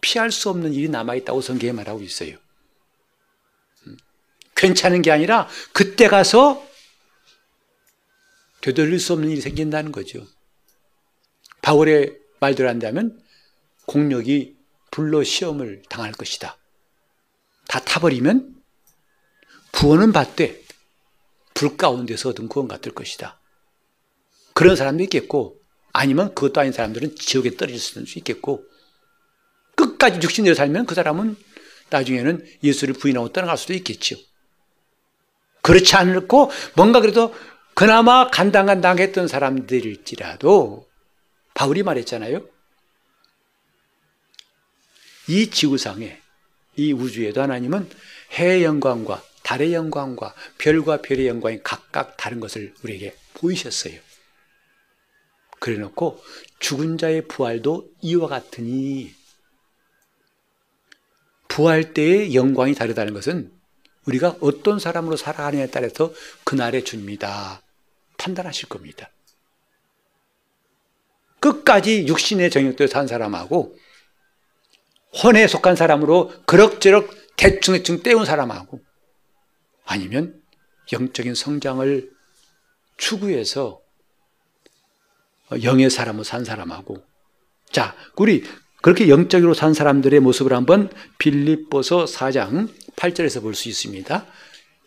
피할 0.00 0.30
수 0.30 0.50
없는 0.50 0.74
일이 0.74 0.88
남아있다고 0.88 1.40
성경에 1.40 1.72
말하고 1.72 2.02
있어요. 2.02 2.36
음. 3.86 3.96
괜찮은 4.54 5.02
게 5.02 5.10
아니라, 5.10 5.48
그때 5.72 6.08
가서 6.08 6.66
되돌릴 8.60 9.00
수 9.00 9.14
없는 9.14 9.30
일이 9.30 9.40
생긴다는 9.40 9.92
거죠. 9.92 10.26
바울의 11.62 12.18
말대로 12.40 12.68
한다면, 12.68 13.18
공력이 13.86 14.56
불로 14.90 15.22
시험을 15.24 15.82
당할 15.88 16.12
것이다. 16.12 16.58
다 17.68 17.78
타버리면 17.80 18.56
구원은 19.70 20.12
받되 20.12 20.60
불 21.54 21.76
가운데서 21.76 22.30
얻은 22.30 22.48
구원 22.48 22.66
같을 22.66 22.92
것이다. 22.92 23.40
그런 24.54 24.74
사람도 24.74 25.04
있겠고 25.04 25.60
아니면 25.92 26.34
그것도 26.34 26.60
아닌 26.60 26.72
사람들은 26.72 27.14
지옥에 27.16 27.56
떨어질 27.56 27.78
수도 27.78 28.00
있겠고 28.16 28.64
끝까지 29.76 30.18
육신대로 30.20 30.54
살면 30.54 30.86
그 30.86 30.94
사람은 30.94 31.36
나중에는 31.90 32.44
예수를 32.64 32.94
부인하고 32.94 33.32
떠나갈 33.32 33.56
수도 33.56 33.72
있겠죠. 33.74 34.16
그렇지 35.62 35.96
않고 35.96 36.50
뭔가 36.74 37.00
그래도 37.00 37.34
그나마 37.74 38.28
간당간당 38.30 38.98
했던 38.98 39.28
사람들일지라도 39.28 40.88
바울이 41.54 41.82
말했잖아요. 41.82 42.44
이 45.28 45.50
지구상에 45.50 46.20
이 46.78 46.92
우주에도 46.92 47.42
하나님은 47.42 47.90
해의 48.32 48.62
영광과 48.62 49.22
달의 49.42 49.74
영광과 49.74 50.32
별과 50.58 51.02
별의 51.02 51.26
영광이 51.26 51.60
각각 51.64 52.16
다른 52.16 52.38
것을 52.38 52.72
우리에게 52.84 53.16
보이셨어요. 53.34 53.98
그래 55.58 55.76
놓고 55.76 56.22
죽은 56.60 56.96
자의 56.96 57.26
부활도 57.26 57.90
이와 58.00 58.28
같으니 58.28 59.12
부활 61.48 61.94
때의 61.94 62.36
영광이 62.36 62.74
다르다는 62.74 63.12
것은 63.12 63.50
우리가 64.06 64.36
어떤 64.40 64.78
사람으로 64.78 65.16
살아가느냐에 65.16 65.70
따라서 65.70 66.14
그날의 66.44 66.84
주님이다 66.84 67.60
판단하실 68.18 68.68
겁니다. 68.68 69.10
끝까지 71.40 72.06
육신의 72.06 72.50
정욕대로 72.50 72.88
산 72.88 73.08
사람하고 73.08 73.76
혼에 75.22 75.46
속한 75.46 75.76
사람으로 75.76 76.32
그럭저럭 76.46 77.10
대충대충 77.36 78.02
때운 78.02 78.24
사람하고 78.24 78.80
아니면 79.84 80.40
영적인 80.92 81.34
성장을 81.34 82.10
추구해서 82.96 83.80
영의 85.62 85.88
사람으로 85.88 86.24
산 86.24 86.44
사람하고 86.44 87.02
자 87.70 87.94
우리 88.16 88.44
그렇게 88.82 89.08
영적으로 89.08 89.54
산 89.54 89.74
사람들의 89.74 90.20
모습을 90.20 90.52
한번 90.52 90.90
빌립보서 91.18 92.04
4장 92.04 92.68
8절에서 92.96 93.42
볼 93.42 93.54
수 93.54 93.68
있습니다. 93.68 94.26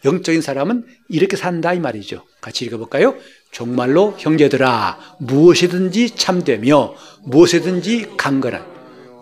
영적인 0.03 0.41
사람은 0.41 0.86
이렇게 1.09 1.36
산다 1.36 1.74
이 1.74 1.80
말이죠. 1.80 2.26
같이 2.41 2.65
읽어볼까요? 2.65 3.15
정말로 3.51 4.15
형제들아 4.17 5.17
무엇이든지 5.19 6.15
참되며 6.15 6.95
무엇이든지 7.24 8.13
강건한 8.17 8.70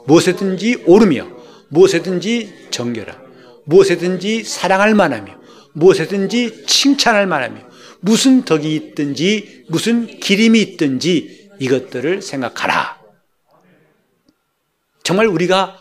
무엇이든지 0.06 0.84
오르며 0.86 1.28
무엇이든지 1.70 2.68
정결한 2.72 3.18
무엇이든지 3.66 4.44
사랑할 4.44 4.96
만하며 4.96 5.40
무엇이든지 5.74 6.66
칭찬할 6.66 7.28
만하며 7.28 7.70
무슨 8.02 8.44
덕이 8.44 8.76
있든지 8.76 9.66
무슨 9.70 10.08
기림이 10.08 10.62
있든지 10.62 11.52
이것들을 11.60 12.22
생각하라. 12.22 13.00
정말 15.04 15.28
우리가 15.28 15.78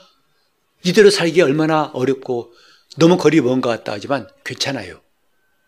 이대로 0.85 1.11
살기 1.11 1.41
얼마나 1.43 1.85
어렵고 1.95 2.53
너무 2.97 3.17
거리 3.17 3.41
먼 3.41 3.61
것 3.61 3.69
같다 3.69 3.93
하지만 3.93 4.29
괜찮아요. 4.45 5.01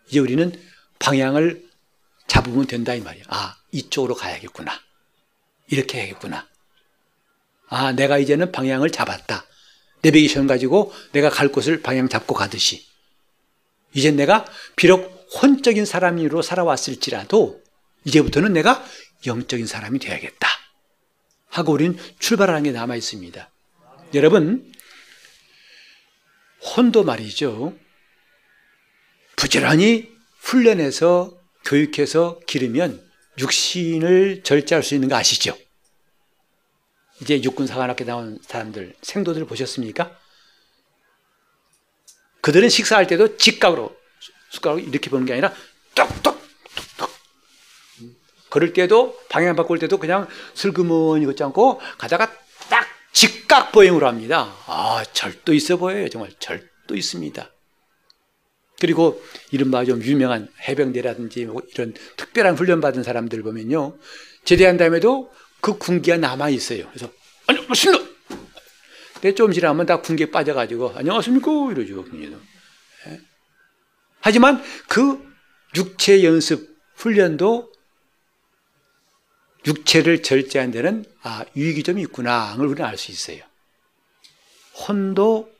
이제 0.08 0.18
우리는 0.18 0.52
방향을 0.98 1.68
잡으면 2.26 2.66
된다 2.66 2.94
이 2.94 3.00
말이야. 3.00 3.24
아, 3.28 3.56
이쪽으로 3.72 4.14
가야겠구나. 4.14 4.72
이렇게 5.68 5.98
해야겠구나. 5.98 6.48
아, 7.70 7.92
내가 7.92 8.18
이제는 8.18 8.52
방향을 8.52 8.90
잡았다. 8.90 9.46
내비게이션 10.02 10.46
가지고 10.46 10.92
내가 11.12 11.30
갈 11.30 11.48
곳을 11.48 11.82
방향 11.82 12.08
잡고 12.08 12.34
가듯이. 12.34 12.84
이제 13.94 14.10
내가 14.10 14.44
비록 14.76 15.28
혼적인 15.40 15.84
사람으로 15.84 16.42
살아왔을지라도 16.42 17.62
이제부터는 18.04 18.52
내가 18.52 18.84
영적인 19.26 19.66
사람이 19.66 20.00
되어야겠다. 20.00 20.48
하고 21.48 21.72
우리는 21.72 21.96
출발하는 22.18 22.64
게 22.64 22.72
남아 22.72 22.96
있습니다. 22.96 23.50
여러분, 24.14 24.72
혼도 26.60 27.04
말이죠. 27.04 27.76
부지런히 29.36 30.10
훈련해서 30.40 31.38
교육해서 31.64 32.40
기르면 32.46 33.08
육신을 33.38 34.42
절제할 34.42 34.82
수 34.82 34.94
있는 34.94 35.08
거 35.08 35.16
아시죠? 35.16 35.56
이제 37.20 37.42
육군 37.42 37.66
사관학교 37.66 38.04
나온 38.04 38.38
사람들, 38.42 38.94
생도들 39.02 39.46
보셨습니까? 39.46 40.16
그들은 42.40 42.68
식사할 42.68 43.06
때도 43.06 43.36
직각으로 43.36 43.94
숟가락을 44.50 44.84
이렇게 44.84 45.10
보는 45.10 45.26
게 45.26 45.32
아니라 45.34 45.52
똑똑 45.94 46.42
똑똑 46.74 47.10
걸을 48.48 48.72
때도 48.72 49.20
방향 49.28 49.54
바꿀 49.56 49.78
때도 49.78 49.98
그냥 49.98 50.26
슬그머니 50.54 51.26
걷지 51.26 51.42
않고 51.44 51.80
가다가 51.98 52.32
딱 52.68 52.86
직각 53.12 53.72
보행으로 53.72 54.06
합니다. 54.06 54.54
아 54.66 55.04
절도 55.12 55.52
있어 55.52 55.76
보여요. 55.76 56.08
정말 56.08 56.32
절도 56.38 56.96
있습니다. 56.96 57.50
그리고 58.80 59.22
이른바 59.50 59.84
좀 59.84 60.02
유명한 60.02 60.48
해병대라든지 60.66 61.44
뭐 61.44 61.60
이런 61.74 61.94
특별한 62.16 62.56
훈련 62.56 62.80
받은 62.80 63.02
사람들 63.02 63.42
보면요. 63.42 63.98
제대한 64.44 64.78
다음에도 64.78 65.30
그 65.60 65.78
군기가 65.78 66.16
남아 66.16 66.50
있어요. 66.50 66.88
그래서 66.88 67.12
아니 67.46 67.66
신라. 67.74 67.98
근데 69.14 69.34
좀 69.34 69.52
지나면 69.52 69.86
다 69.86 70.00
군기에 70.00 70.30
빠져가지고 70.30 70.94
안녕하십니까 70.96 71.50
이러죠. 71.72 72.04
예? 73.06 73.20
하지만 74.20 74.62
그 74.88 75.22
육체 75.76 76.24
연습 76.24 76.68
훈련도 76.94 77.70
육체를 79.66 80.22
절제한 80.22 80.70
데는 80.70 81.04
아 81.22 81.44
유익이 81.54 81.82
좀 81.82 81.98
있구나 81.98 82.54
를 82.56 82.66
우리는 82.66 82.84
알 82.88 82.96
수 82.96 83.12
있어요. 83.12 83.42
혼도 84.88 85.52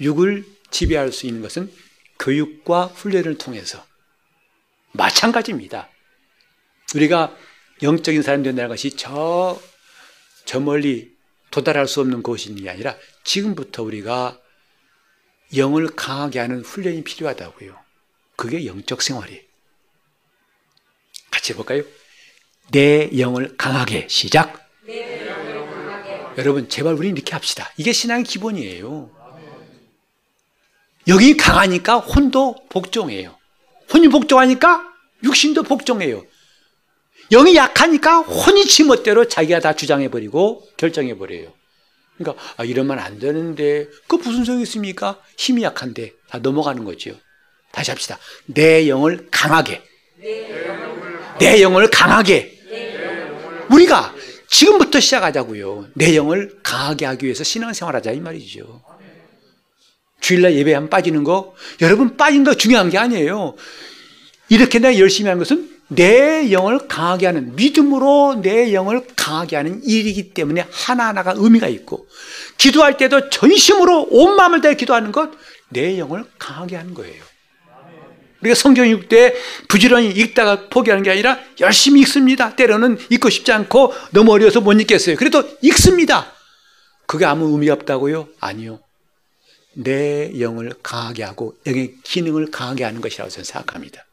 육을 0.00 0.44
지배할 0.70 1.12
수 1.12 1.26
있는 1.26 1.42
것은 1.42 1.72
교육과 2.18 2.86
훈련을 2.86 3.38
통해서 3.38 3.84
마찬가지입니다. 4.92 5.88
우리가 6.94 7.36
영적인 7.82 8.22
사람이 8.22 8.44
된다는 8.44 8.68
것이 8.68 8.90
저, 8.96 9.60
저 10.44 10.60
멀리 10.60 11.14
도달할 11.50 11.86
수 11.86 12.00
없는 12.00 12.22
게 12.22 12.70
아니라 12.70 12.96
지금부터 13.24 13.82
우리가 13.82 14.38
영을 15.56 15.86
강하게 15.94 16.38
하는 16.40 16.62
훈련이 16.62 17.04
필요하다고요. 17.04 17.76
그게 18.36 18.66
영적 18.66 19.02
생활이에요. 19.02 19.42
같이 21.30 21.52
해볼까요? 21.52 21.82
내 22.72 23.10
영을 23.18 23.56
강하게 23.56 24.06
시작. 24.08 24.68
여러분 26.38 26.68
제발 26.68 26.94
우리 26.94 27.08
이렇게 27.08 27.32
합시다. 27.32 27.72
이게 27.76 27.92
신앙의 27.92 28.24
기본이에요. 28.24 29.10
영이 31.06 31.36
강하니까 31.36 31.98
혼도 31.98 32.56
복종해요. 32.68 33.38
혼이 33.92 34.08
복종하니까 34.08 34.92
육신도 35.22 35.62
복종해요. 35.62 36.24
영이 37.30 37.56
약하니까 37.56 38.20
혼이 38.20 38.66
지멋대로 38.66 39.26
자기가 39.26 39.60
다 39.60 39.74
주장해버리고 39.74 40.68
결정해버려요. 40.76 41.52
그러니까 42.16 42.42
아, 42.56 42.64
이러면 42.64 42.98
안 42.98 43.18
되는데 43.18 43.88
그 44.06 44.16
무슨 44.16 44.44
소용이 44.44 44.62
있습니까? 44.62 45.20
힘이 45.36 45.62
약한데 45.64 46.12
다 46.30 46.38
넘어가는 46.38 46.84
거죠. 46.84 47.12
다시 47.72 47.90
합시다. 47.90 48.18
내 48.46 48.88
영을 48.88 49.28
강하게. 49.30 49.82
내 51.38 51.60
영을 51.60 51.90
강하게. 51.90 52.56
우리가 53.70 54.14
지금부터 54.48 55.00
시작하자고요. 55.00 55.88
내 55.94 56.16
영을 56.16 56.58
강하게 56.62 57.04
하기 57.06 57.26
위해서 57.26 57.44
신앙생활하자 57.44 58.12
이 58.12 58.20
말이죠. 58.20 58.82
주일날 60.20 60.54
예배 60.54 60.72
한 60.72 60.88
빠지는 60.88 61.24
거 61.24 61.54
여러분 61.82 62.16
빠진 62.16 62.44
거 62.44 62.54
중요한 62.54 62.88
게 62.88 62.96
아니에요. 62.96 63.56
이렇게 64.48 64.78
내가 64.78 64.98
열심히 64.98 65.28
하는 65.28 65.38
것은 65.40 65.75
내 65.88 66.50
영을 66.50 66.88
강하게 66.88 67.26
하는 67.26 67.54
믿음으로 67.54 68.40
내 68.42 68.72
영을 68.72 69.06
강하게 69.14 69.56
하는 69.56 69.82
일이기 69.84 70.34
때문에 70.34 70.66
하나하나가 70.70 71.34
의미가 71.36 71.68
있고 71.68 72.06
기도할 72.58 72.96
때도 72.96 73.30
전심으로 73.30 74.08
온 74.10 74.36
마음을 74.36 74.60
다해 74.60 74.74
기도하는 74.74 75.12
것 75.12 75.30
내 75.68 75.98
영을 75.98 76.24
강하게 76.38 76.76
하는 76.76 76.94
거예요. 76.94 77.22
우리가 78.40 78.54
성경 78.54 78.86
읽을 78.86 79.08
때 79.08 79.34
부지런히 79.68 80.10
읽다가 80.10 80.68
포기하는 80.68 81.02
게 81.02 81.10
아니라 81.10 81.38
열심히 81.60 82.02
읽습니다. 82.02 82.54
때로는 82.54 82.98
읽고 83.10 83.30
싶지 83.30 83.50
않고 83.50 83.92
너무 84.12 84.32
어려워서 84.32 84.60
못 84.60 84.72
읽겠어요. 84.72 85.16
그래도 85.16 85.42
읽습니다. 85.62 86.32
그게 87.06 87.24
아무 87.24 87.48
의미 87.52 87.70
없다고요? 87.70 88.28
아니요. 88.40 88.80
내 89.74 90.38
영을 90.40 90.72
강하게 90.82 91.24
하고 91.24 91.54
영의 91.66 91.94
기능을 92.02 92.50
강하게 92.50 92.84
하는 92.84 93.00
것이라고 93.00 93.30
저는 93.30 93.44
생각합니다. 93.44 94.05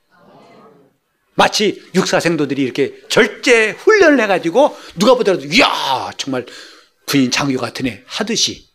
마치 1.35 1.83
육사생도들이 1.95 2.61
이렇게 2.61 2.93
절제 3.09 3.71
훈련을 3.71 4.21
해가지고 4.21 4.77
누가 4.97 5.15
보더라도 5.15 5.45
이야 5.45 6.11
정말 6.17 6.45
군인 7.05 7.31
장교 7.31 7.59
같은 7.59 7.87
애 7.87 8.03
하듯이 8.05 8.67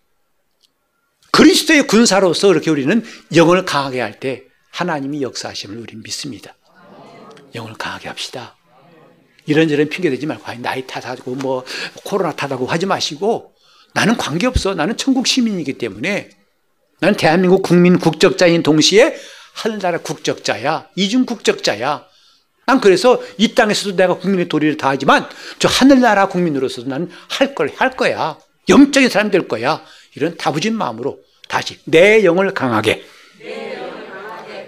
그리스도의 1.31 1.87
군사로서 1.87 2.49
그렇게 2.49 2.71
우리는 2.71 3.05
영을 3.35 3.65
강하게 3.65 4.01
할 4.01 4.19
때 4.21 4.45
하나님이 4.71 5.23
역사하심을 5.23 5.79
우리는 5.79 6.03
믿습니다. 6.03 6.55
영을 7.55 7.75
강하게 7.75 8.09
합시다. 8.09 8.57
이런저런 9.47 9.89
핑계 9.89 10.11
대지 10.11 10.27
말고 10.27 10.45
나이 10.61 10.87
탓하고 10.87 11.35
뭐 11.37 11.65
코로나 12.05 12.33
탓하고 12.35 12.67
하지 12.67 12.87
마시고 12.87 13.55
나는 13.95 14.17
관계없어. 14.17 14.75
나는 14.75 14.97
천국 14.97 15.27
시민이기 15.27 15.79
때문에 15.79 16.31
나는 17.01 17.17
대한민국 17.17 17.63
국민 17.63 17.99
국적자인 17.99 18.63
동시에 18.63 19.17
하늘나라 19.55 19.99
국적자야. 19.99 20.89
이중 20.97 21.25
국적자야. 21.25 22.08
난 22.69 22.83
그래서 22.83 23.19
이 23.39 23.55
땅에서도 23.55 23.97
내가 23.97 24.19
국민의 24.19 24.47
도리를 24.47 24.77
다하지만 24.77 25.27
저 25.59 25.69
하늘나라 25.69 26.29
국민으로서도 26.29 26.87
나는 26.91 27.09
할 27.31 27.55
걸 27.55 27.71
할 27.75 27.97
거야. 27.97 28.39
영적인 28.69 29.09
사람 29.09 29.31
될 29.31 29.49
거야. 29.49 29.83
이런 30.15 30.37
다부진 30.37 30.77
마음으로 30.77 31.19
다시 31.49 31.79
내 31.87 32.23
영을 32.25 32.53
강하게. 32.53 33.07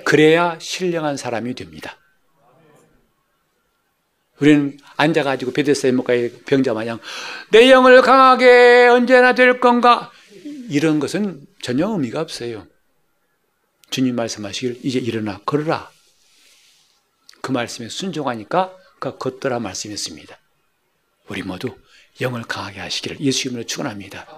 그래야 0.06 0.56
신령한 0.58 1.18
사람이 1.18 1.54
됩니다. 1.54 1.98
우리는 4.38 4.78
앉아가지고 4.96 5.52
베데스다 5.52 5.92
목가의 5.92 6.32
병자 6.46 6.72
마냥 6.72 7.00
내 7.50 7.70
영을 7.70 8.00
강하게 8.00 8.88
언제나 8.90 9.34
될 9.34 9.60
건가 9.60 10.10
이런 10.70 11.00
것은 11.00 11.42
전혀 11.60 11.86
의미가 11.86 12.22
없어요. 12.22 12.66
주님 13.90 14.16
말씀하시길 14.16 14.80
이제 14.84 14.98
일어나 14.98 15.38
걸어라. 15.44 15.90
그 17.50 17.52
말씀에 17.52 17.88
순종하니까 17.88 18.76
그 19.00 19.18
걷더라 19.18 19.58
말씀했습니다. 19.58 20.38
우리 21.26 21.42
모두 21.42 21.76
영을 22.20 22.44
강하게 22.44 22.78
하시기를 22.78 23.18
예수 23.18 23.48
이름으로 23.48 23.66
축원합니다. 23.66 24.28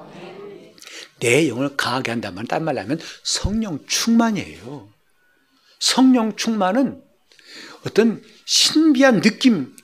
내 1.20 1.46
영을 1.46 1.76
강하게 1.76 2.10
한다면 2.10 2.46
딴 2.46 2.64
말로 2.64 2.80
하면 2.80 2.98
성령 3.22 3.84
충만이에요. 3.86 4.88
성령 5.78 6.36
충만은 6.36 7.02
어떤 7.86 8.22
신비한 8.46 9.20
느낌, 9.20 9.76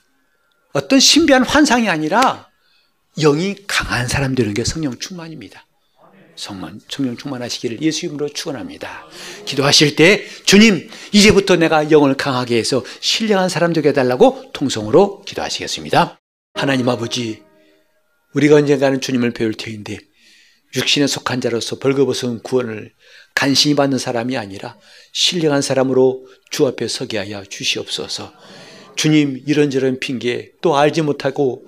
어떤 0.73 0.99
신비한 0.99 1.43
환상이 1.43 1.87
아니라 1.87 2.49
영이 3.19 3.67
강한 3.67 4.07
사람 4.07 4.33
되는 4.33 4.55
게 4.55 4.63
성령 4.63 4.97
충만입니다. 4.97 5.67
성만, 6.39 6.79
성령 6.87 7.17
충만하시기를 7.17 7.81
예수 7.81 8.05
이름으로 8.05 8.29
축원합니다. 8.29 9.05
기도하실 9.45 9.97
때 9.97 10.25
주님 10.45 10.89
이제부터 11.11 11.57
내가 11.57 11.91
영을 11.91 12.15
강하게 12.15 12.57
해서 12.57 12.83
신령한 13.01 13.49
사람 13.49 13.73
되게 13.73 13.89
해달라고 13.89 14.51
통성으로 14.53 15.21
기도하시겠습니다. 15.23 16.17
하나님 16.53 16.87
아버지 16.87 17.43
우리가 18.33 18.55
언젠가는 18.55 19.01
주님을 19.01 19.31
배울 19.31 19.53
터인데 19.53 19.97
육신에 20.75 21.07
속한 21.07 21.41
자로서 21.41 21.77
벌거벗은 21.77 22.41
구원을 22.43 22.93
간신히 23.35 23.75
받는 23.75 23.97
사람이 23.97 24.37
아니라 24.37 24.77
신령한 25.11 25.61
사람으로 25.61 26.25
주 26.51 26.65
앞에 26.67 26.87
서게 26.87 27.17
하여 27.17 27.43
주시옵소서. 27.43 28.31
주님 28.95 29.43
이런저런 29.45 29.99
핑계 29.99 30.51
또 30.61 30.77
알지 30.77 31.01
못하고 31.01 31.65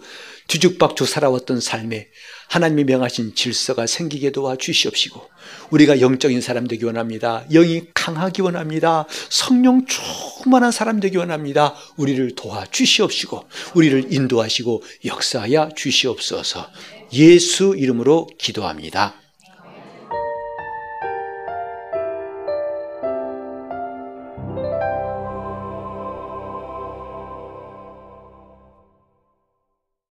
뒤죽박죽 0.47 1.07
살아왔던 1.07 1.59
삶에 1.59 2.09
하나님이 2.51 2.83
명하신 2.83 3.33
질서가 3.33 3.87
생기게 3.87 4.31
도와 4.31 4.57
주시옵시고 4.57 5.25
우리가 5.69 6.01
영적인 6.01 6.41
사람 6.41 6.67
되기 6.67 6.83
원합니다. 6.83 7.45
영이 7.49 7.83
강하기 7.93 8.41
원합니다. 8.41 9.05
성령 9.29 9.85
충만한 9.85 10.73
사람 10.73 10.99
되기 10.99 11.15
원합니다. 11.15 11.73
우리를 11.95 12.35
도와 12.35 12.65
주시옵시고 12.65 13.45
우리를 13.75 14.13
인도하시고 14.13 14.83
역사하여 15.05 15.69
주시옵소서. 15.77 16.69
예수 17.13 17.73
이름으로 17.77 18.27
기도합니다. 18.37 19.20